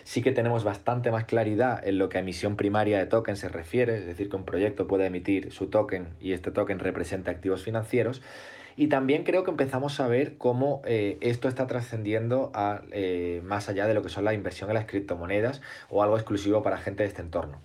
[0.09, 3.47] sí que tenemos bastante más claridad en lo que a emisión primaria de token se
[3.47, 7.61] refiere, es decir, que un proyecto puede emitir su token y este token representa activos
[7.61, 8.23] financieros.
[8.75, 13.69] Y también creo que empezamos a ver cómo eh, esto está trascendiendo a eh, más
[13.69, 17.03] allá de lo que son la inversión en las criptomonedas o algo exclusivo para gente
[17.03, 17.59] de este entorno.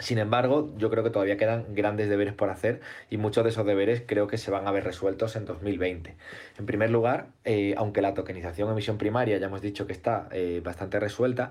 [0.00, 2.80] Sin embargo, yo creo que todavía quedan grandes deberes por hacer
[3.10, 6.14] y muchos de esos deberes creo que se van a ver resueltos en 2020.
[6.56, 10.60] En primer lugar, eh, aunque la tokenización emisión primaria ya hemos dicho que está eh,
[10.62, 11.50] bastante resuelta,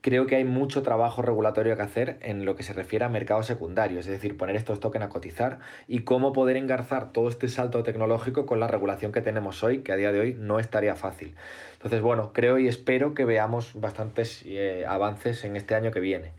[0.00, 3.46] creo que hay mucho trabajo regulatorio que hacer en lo que se refiere a mercados
[3.46, 5.58] secundarios, es decir, poner estos tokens a cotizar
[5.88, 9.90] y cómo poder engarzar todo este salto tecnológico con la regulación que tenemos hoy, que
[9.90, 11.34] a día de hoy no estaría fácil.
[11.72, 16.32] Entonces, bueno, creo y espero que veamos bastantes eh, avances en este año que viene.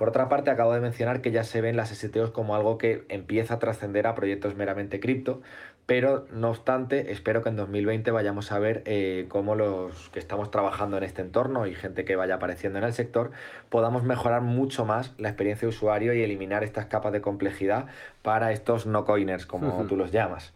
[0.00, 3.04] Por otra parte, acabo de mencionar que ya se ven las STOs como algo que
[3.10, 5.42] empieza a trascender a proyectos meramente cripto,
[5.84, 10.50] pero no obstante, espero que en 2020 vayamos a ver eh, cómo los que estamos
[10.50, 13.32] trabajando en este entorno y gente que vaya apareciendo en el sector
[13.68, 17.84] podamos mejorar mucho más la experiencia de usuario y eliminar estas capas de complejidad
[18.22, 20.54] para estos no coiners, como tú los llamas.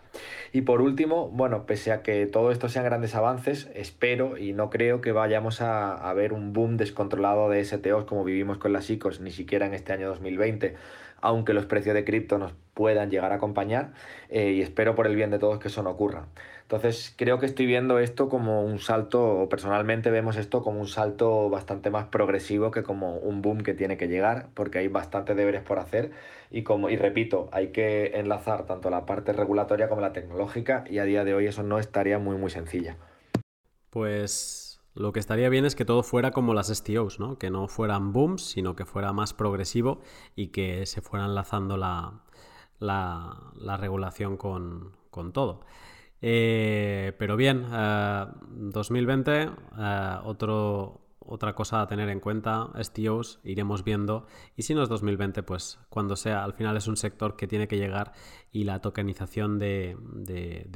[0.53, 4.71] Y por último, bueno, pese a que todo esto sean grandes avances, espero y no
[4.71, 9.21] creo que vayamos a, ver un boom descontrolado de STOs como vivimos con las ICOs,
[9.21, 10.77] ni siquiera en este año 2020,
[11.25, 13.93] aunque los precios de cripto nos puedan llegar a acompañar
[14.29, 16.27] eh, y espero por el bien de todos que eso no ocurra.
[16.63, 20.87] Entonces creo que estoy viendo esto como un salto, o personalmente vemos esto como un
[20.87, 25.37] salto bastante más progresivo que como un boom que tiene que llegar, porque hay bastantes
[25.37, 26.11] deberes por hacer
[26.51, 30.99] y como y repito, hay que enlazar tanto la parte regulatoria como la tecnológica y
[30.99, 32.97] a día de hoy eso no estaría muy muy sencilla.
[33.91, 34.64] Pues
[34.95, 37.37] lo que estaría bien es que todo fuera como las STOs, ¿no?
[37.39, 40.01] Que no fueran booms, sino que fuera más progresivo
[40.37, 42.23] y que se fuera enlazando la,
[42.79, 45.61] la, regulación con, con todo.
[46.23, 47.67] Eh, pero bien,
[48.71, 54.27] 2020, eh, eh, otro, otra cosa a tener en cuenta, STOs, iremos viendo.
[54.57, 57.69] Y si no es 2020, pues cuando sea, al final es un sector que tiene
[57.69, 58.13] que llegar
[58.53, 59.97] y la tokenización de,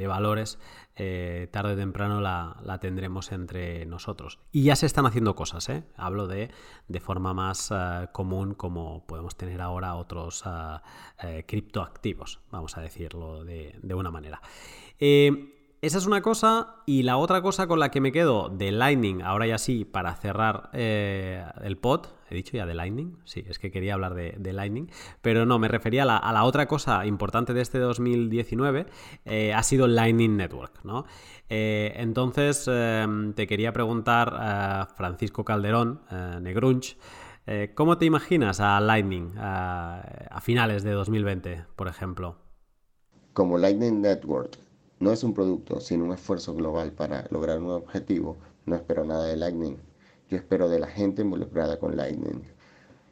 [0.07, 0.59] valores
[0.97, 4.39] eh, tarde o temprano la, tendremos entre nosotros.
[4.53, 5.85] Y ya se están haciendo cosas, ¿eh?
[5.97, 6.51] hablo de,
[6.89, 10.45] de forma más eh, común como podemos tener ahora otros
[11.47, 14.41] criptoactivos, vamos a decirlo de, de una manera.
[15.81, 16.75] Esa es una cosa.
[16.87, 20.15] Y la otra cosa con la que me quedo de Lightning, ahora ya sí, para
[20.17, 22.07] cerrar eh, el pod.
[22.31, 23.17] ¿He dicho ya de Lightning?
[23.25, 24.91] Sí, es que quería hablar de, Lightning.
[25.23, 28.87] Pero no, me refería a la, otra cosa importante de este 2019.
[29.25, 31.07] Eh, ha sido Lightning Network, ¿no?
[31.49, 32.69] Eh, entonces,
[33.35, 36.03] te quería preguntar, Francisco Calderón,
[36.43, 36.99] Negrunch.
[37.75, 42.37] ¿Cómo te imaginas a Lightning a finales de 2020, por ejemplo?
[43.33, 44.68] Como Lightning Network
[45.01, 48.37] no es un producto, sino un esfuerzo global para lograr un objetivo.
[48.66, 49.77] No espero nada de Lightning.
[50.29, 52.43] Yo espero de la gente involucrada con Lightning.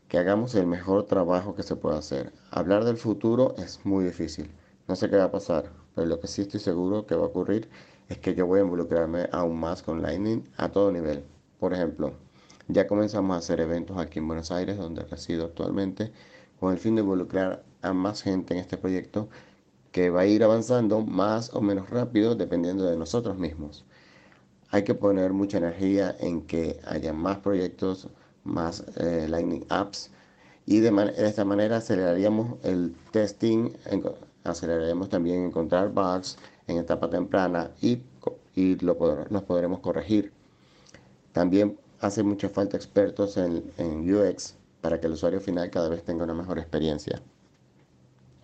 [0.09, 2.33] Que hagamos el mejor trabajo que se pueda hacer.
[2.51, 4.51] Hablar del futuro es muy difícil.
[4.89, 7.29] No sé qué va a pasar, pero lo que sí estoy seguro que va a
[7.29, 7.69] ocurrir
[8.09, 11.25] es que yo voy a involucrarme aún más con Lightning a todo nivel.
[11.59, 12.15] Por ejemplo,
[12.69, 16.13] ya comenzamos a hacer eventos aquí en Buenos Aires, donde resido actualmente,
[16.59, 19.29] con el fin de involucrar a más gente en este proyecto
[19.97, 23.87] que va a ir avanzando más o menos rápido dependiendo de nosotros mismos.
[24.69, 28.09] Hay que poner mucha energía en que haya más proyectos,
[28.45, 30.11] más eh, Lightning Apps
[30.67, 33.71] y de, esta manera aceleraríamos el testing,
[34.45, 36.37] aceleraríamos también encontrar bugs
[36.67, 38.03] en etapa temprana y,
[38.55, 38.99] y lo,
[39.31, 40.31] los podremos corregir.
[41.33, 46.05] También hace mucha falta expertos en, en UX para que el usuario final cada vez
[46.05, 47.23] tenga una mejor experiencia.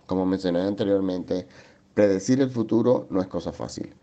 [0.05, 1.47] Como mencioné anteriormente,
[1.93, 3.93] predecir el futuro no es cosa fácil,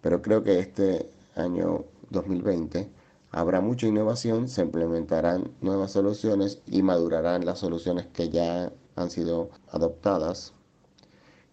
[0.00, 2.90] pero creo que este año 2020
[3.30, 9.50] habrá mucha innovación, se implementarán nuevas soluciones y madurarán las soluciones que ya han sido
[9.70, 10.52] adoptadas.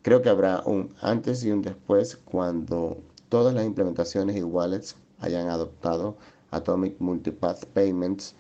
[0.02, 2.98] Creo que habrá un antes y un después cuando
[3.30, 6.16] todas las implementaciones y wallets hayan adoptado
[6.52, 8.36] Atomic Multipath Payments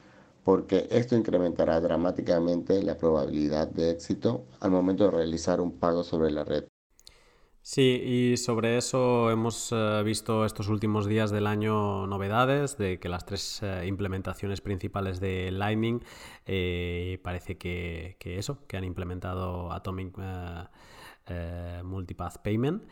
[0.49, 6.31] porque esto incrementará dramáticamente la probabilidad de éxito al momento de realizar un pago sobre
[6.31, 6.63] la red.
[7.61, 13.09] Sí, y sobre eso hemos eh, visto estos últimos días del año novedades de que
[13.09, 16.03] las tres eh, implementaciones principales de Lightning
[16.47, 20.17] eh, parece que, eso, que han implementado Atomic
[21.29, 22.83] eh, Multipath Payment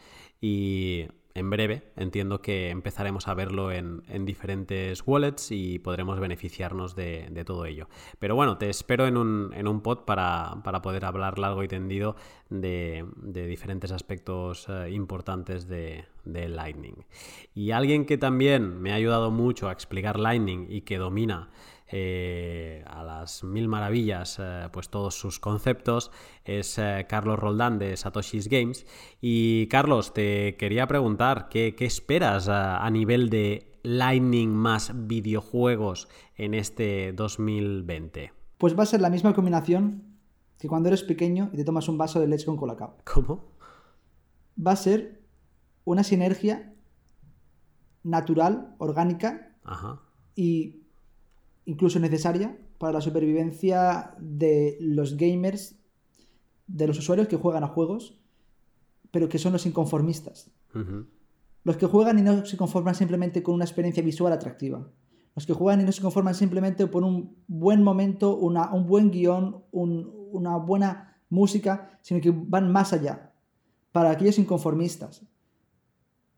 [0.42, 1.08] y
[1.38, 7.66] en breve entiendo que empezaremos a verlo en, diferentes wallets y podremos beneficiarnos de, todo
[7.66, 7.88] ello.
[8.18, 12.16] Pero bueno, te espero en un, pod para, poder hablar largo y tendido
[12.50, 17.06] de, diferentes aspectos eh, importantes de, Lightning.
[17.54, 21.50] Y alguien que también me ha ayudado mucho a explicar Lightning y que domina
[21.90, 26.12] eh, a las mil maravillas eh, pues todos sus conceptos
[26.44, 28.86] es eh, Carlos Roldán de Satoshi's Games.
[29.22, 37.14] Y Carlos te quería preguntar qué, esperas a, nivel de Lightning más videojuegos en este
[37.14, 40.18] 2020 pues va a ser la misma combinación
[40.58, 42.98] que cuando eres pequeño y te tomas un vaso de leche con colacao.
[43.04, 43.52] ¿cómo?
[44.58, 45.22] va a ser
[45.86, 46.74] una sinergia
[48.04, 49.56] natural, orgánica
[50.36, 50.77] y
[51.68, 55.76] incluso necesaria para la supervivencia de los gamers,
[56.66, 58.20] de los usuarios que juegan a juegos,
[59.12, 60.50] pero que son los inconformistas.
[61.64, 64.88] Los que juegan y no se conforman simplemente con una experiencia visual atractiva.
[65.36, 69.12] Los que juegan y no se conforman simplemente por un buen momento, una, un buen
[69.12, 73.34] guion, una buena música, sino que van más allá.
[73.92, 75.26] Para aquellos inconformistas,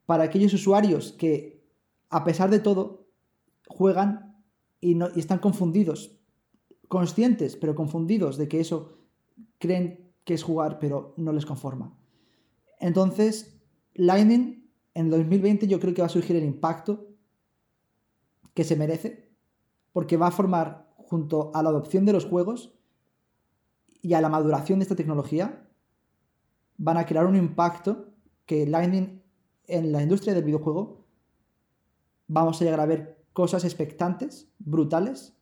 [0.08, 1.64] para aquellos usuarios que,
[2.10, 3.06] a pesar de todo,
[3.68, 4.29] juegan
[4.82, 6.18] y, no, están confundidos,
[6.88, 8.98] conscientes, pero confundidos de que eso
[9.58, 11.98] creen que es jugar, pero no les conforma.
[12.80, 13.60] Entonces,
[13.94, 17.08] Lightning en 2020 yo creo que va a surgir el impacto
[18.54, 19.30] que se merece,
[19.94, 22.74] porque va a formar junto a la adopción de los juegos
[24.02, 25.68] y a la maduración de esta tecnología,
[26.78, 28.14] van a crear un impacto
[28.46, 29.22] que Lightning
[29.68, 31.06] en la industria del videojuego
[32.28, 35.34] vamos a llegar a ver cosas expectantes, brutales,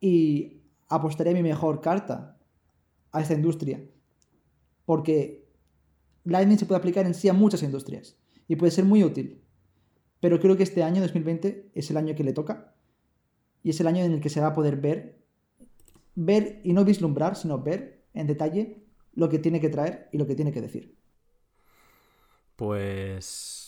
[0.00, 2.38] y apostaré mi mejor carta
[3.10, 3.82] a esta industria.
[4.84, 5.44] Porque
[6.22, 8.16] Lightning se puede aplicar en sí a muchas industrias
[8.46, 9.42] y puede ser muy útil.
[10.20, 12.76] Pero creo que este año, 2020, es el año que le toca
[13.64, 15.20] y es el año en el que se va a poder ver,
[16.14, 18.84] ver y no vislumbrar, sino ver en detalle
[19.14, 20.96] lo que tiene que traer y lo que tiene que decir.
[22.54, 23.61] Pues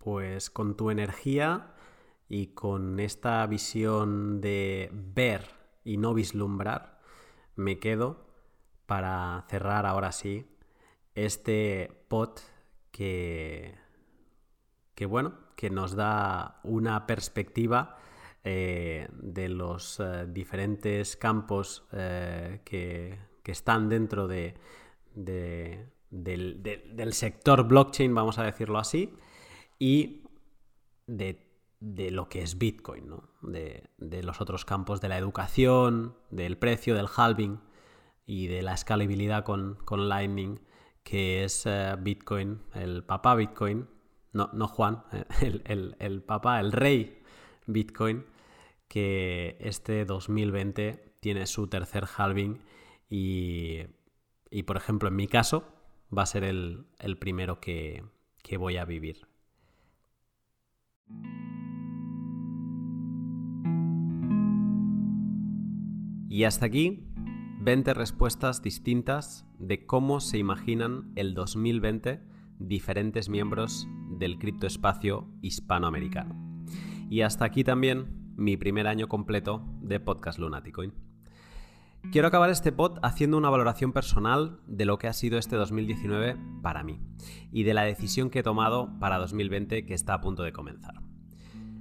[0.00, 1.74] pues con tu energía
[2.28, 5.50] y con esta visión de ver
[5.84, 7.00] y no vislumbrar,
[7.54, 8.26] me quedo
[8.86, 10.46] para cerrar ahora sí
[11.14, 12.40] este pot
[12.90, 13.76] que,
[14.94, 17.98] que bueno, que nos da una perspectiva
[18.42, 24.54] eh, de los eh, diferentes campos eh, que, están dentro de,
[25.12, 29.12] del sector blockchain, vamos a decirlo así
[29.80, 30.22] y
[31.08, 31.40] de,
[32.10, 33.24] lo que es Bitcoin, ¿no?
[33.40, 37.58] de, los otros campos de la educación, del precio, del halving
[38.26, 40.60] y de la escalabilidad con, Lightning,
[41.02, 43.88] que es eh, Bitcoin, el papá Bitcoin,
[44.32, 45.02] no, no Juan,
[45.40, 47.22] el, el, papá, el rey
[47.66, 48.26] Bitcoin,
[48.86, 52.60] que este 2020 tiene su tercer halving
[53.08, 53.86] y,
[54.66, 55.64] por ejemplo, en mi caso,
[56.16, 56.86] va a ser el,
[57.18, 58.04] primero que,
[58.42, 59.29] que voy a vivir.
[66.28, 67.04] Y hasta aquí
[67.60, 72.22] 20 respuestas distintas de cómo se imaginan el 2020
[72.58, 73.88] diferentes miembros
[74.18, 76.64] del criptoespacio hispanoamericano.
[77.10, 81.09] Y hasta aquí también mi primer año completo de Podcast Lunaticoin.
[82.12, 86.36] Quiero acabar este pod haciendo una valoración personal de lo que ha sido este 2019
[86.60, 86.98] para mí
[87.52, 90.94] y de la decisión que he tomado para 2020 que está a punto de comenzar.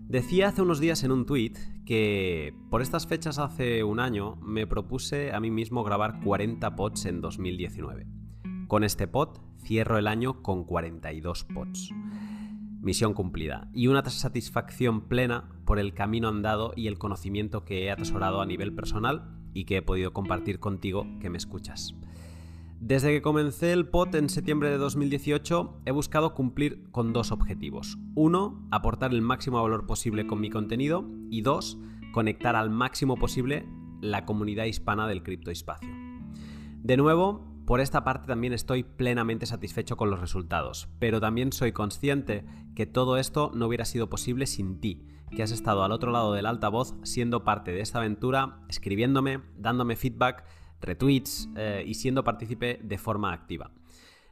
[0.08, 4.68] Decía hace unos días en un tweet que por estas fechas hace un año me
[4.68, 8.06] propuse a mí mismo grabar 40 pods en 2019.
[8.68, 11.90] Con este pod cierro el año con 42 pods.
[12.82, 17.91] Misión cumplida y una satisfacción plena por el camino andado y el conocimiento que he
[17.91, 21.96] atesorado a nivel personal y que he podido compartir contigo que me escuchas.
[22.80, 27.98] Desde que comencé el POT en septiembre de 2018 he buscado cumplir con dos objetivos.
[28.16, 31.78] Uno, aportar el máximo valor posible con mi contenido y dos,
[32.14, 33.68] conectar al máximo posible
[34.02, 35.90] la comunidad hispana del criptoespacio.
[36.82, 41.74] De nuevo, por esta parte también estoy plenamente satisfecho con los resultados, pero también soy
[41.74, 42.46] consciente
[42.76, 46.34] que todo esto no hubiera sido posible sin ti, que has estado al otro lado
[46.34, 50.43] del altavoz siendo parte de esta aventura, escribiéndome, dándome feedback,
[50.81, 53.72] retweets eh, y siendo partícipe de forma activa.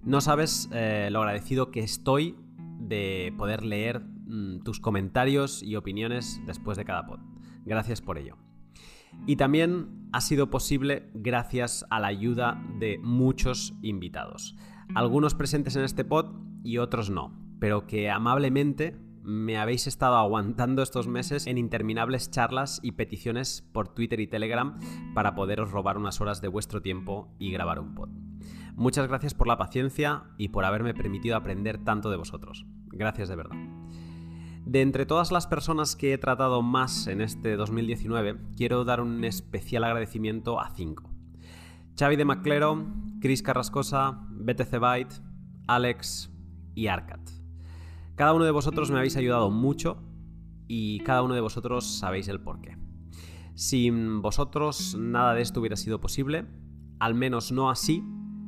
[0.02, 2.36] No sabes eh, lo agradecido que estoy
[2.80, 7.20] de poder leer mm, tus comentarios y opiniones después de cada pod.
[7.66, 8.38] Gracias por ello.
[9.26, 14.56] Y también ha sido posible gracias a la ayuda de muchos invitados.
[14.96, 18.98] Algunos presentes en este pod y otros no, pero que amablemente
[19.28, 24.80] me habéis estado aguantando estos meses en interminables charlas y peticiones por Twitter y Telegram
[25.14, 28.08] para poderos robar unas horas de vuestro tiempo y grabar un pod.
[28.78, 32.66] Muchas gracias por la paciencia y por haberme permitido aprender tanto de vosotros.
[32.86, 33.58] Gracias de verdad.
[34.66, 39.26] De entre todas las personas que he tratado más en este 2019, quiero dar un
[39.26, 41.12] especial agradecimiento a cinco.
[42.00, 42.86] Xavi de Maclero,
[43.20, 45.16] Chris Carrascosa, BTC Byte,
[45.68, 46.32] Alex
[46.76, 47.37] y Arcat.
[48.18, 49.98] Cada uno de vosotros me habéis ayudado mucho
[50.68, 52.76] y cada uno de vosotros sabéis el porqué.
[53.54, 56.48] Sin vosotros nada de esto hubiera sido posible,
[57.00, 58.04] al menos no así,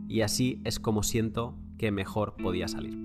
[0.07, 2.97] y así es como siento que mejor podía salir.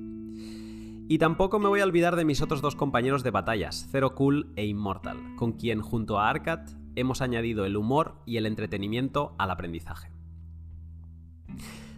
[1.06, 4.50] Y tampoco me voy a olvidar de mis otros dos compañeros de batallas, Zero Cool
[4.56, 9.50] e Immortal, con quien junto a Arcat hemos añadido el humor y el entretenimiento al
[9.50, 10.13] aprendizaje.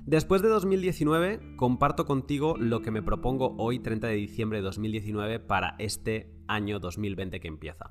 [0.07, 5.41] Después de 2019, comparto contigo lo que me propongo hoy, 30 de diciembre de 2019,
[5.41, 7.91] para este año 2020 que empieza.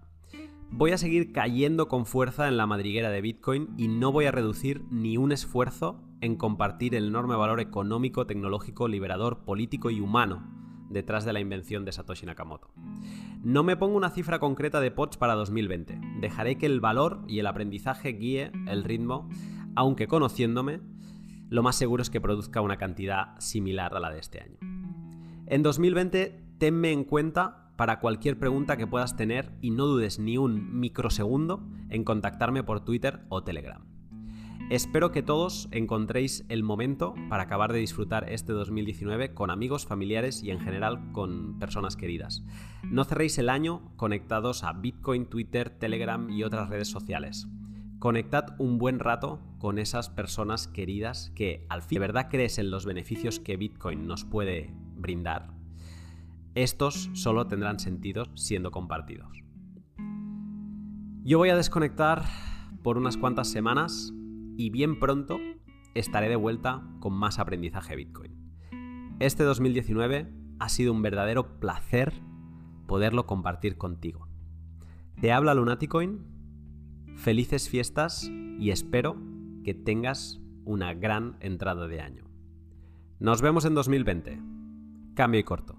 [0.71, 4.31] Voy a seguir cayendo con fuerza en la madriguera de Bitcoin y no voy a
[4.31, 10.47] reducir ni un esfuerzo en compartir el enorme valor económico, tecnológico, liberador, político y humano
[10.89, 12.71] detrás de la invención de Satoshi Nakamoto.
[13.43, 15.99] No me pongo una cifra concreta de POTS para 2020.
[16.21, 19.27] Dejaré que el valor y el aprendizaje guíe el ritmo,
[19.75, 20.79] aunque conociéndome,
[21.49, 24.57] lo más seguro es que produzca una cantidad similar a la de este año.
[25.47, 30.37] En 2020, tenme en cuenta para cualquier pregunta que puedas tener y no dudes ni
[30.37, 33.83] un microsegundo en contactarme por Twitter o Telegram.
[34.71, 40.41] Espero que todos encontréis el momento para acabar de disfrutar este 2019 con amigos, familiares
[40.41, 42.43] y en general con personas queridas.
[42.83, 47.47] No cerréis el año conectados a Bitcoin, Twitter, Telegram y otras redes sociales.
[48.05, 52.69] Conectad un buen rato con esas personas queridas que al fin de verdad crees en
[52.69, 55.55] los beneficios que Bitcoin nos puede brindar.
[56.53, 59.35] Estos solo tendrán sentido siendo compartidos.
[61.23, 62.25] Yo voy a desconectar
[62.83, 64.13] por unas cuantas semanas
[64.55, 65.39] y bien pronto
[65.95, 69.15] estaré de vuelta con más aprendizaje Bitcoin.
[69.19, 72.13] Este 2019 ha sido un verdadero placer
[72.85, 74.27] poderlo compartir contigo.
[75.19, 76.34] Te habla Lunaticoin,
[77.15, 78.29] felices fiestas
[78.59, 79.17] y espero
[79.63, 82.25] que tengas una gran entrada de año.
[83.19, 84.41] Nos vemos en 2020.
[85.15, 85.77] Cambio y corto.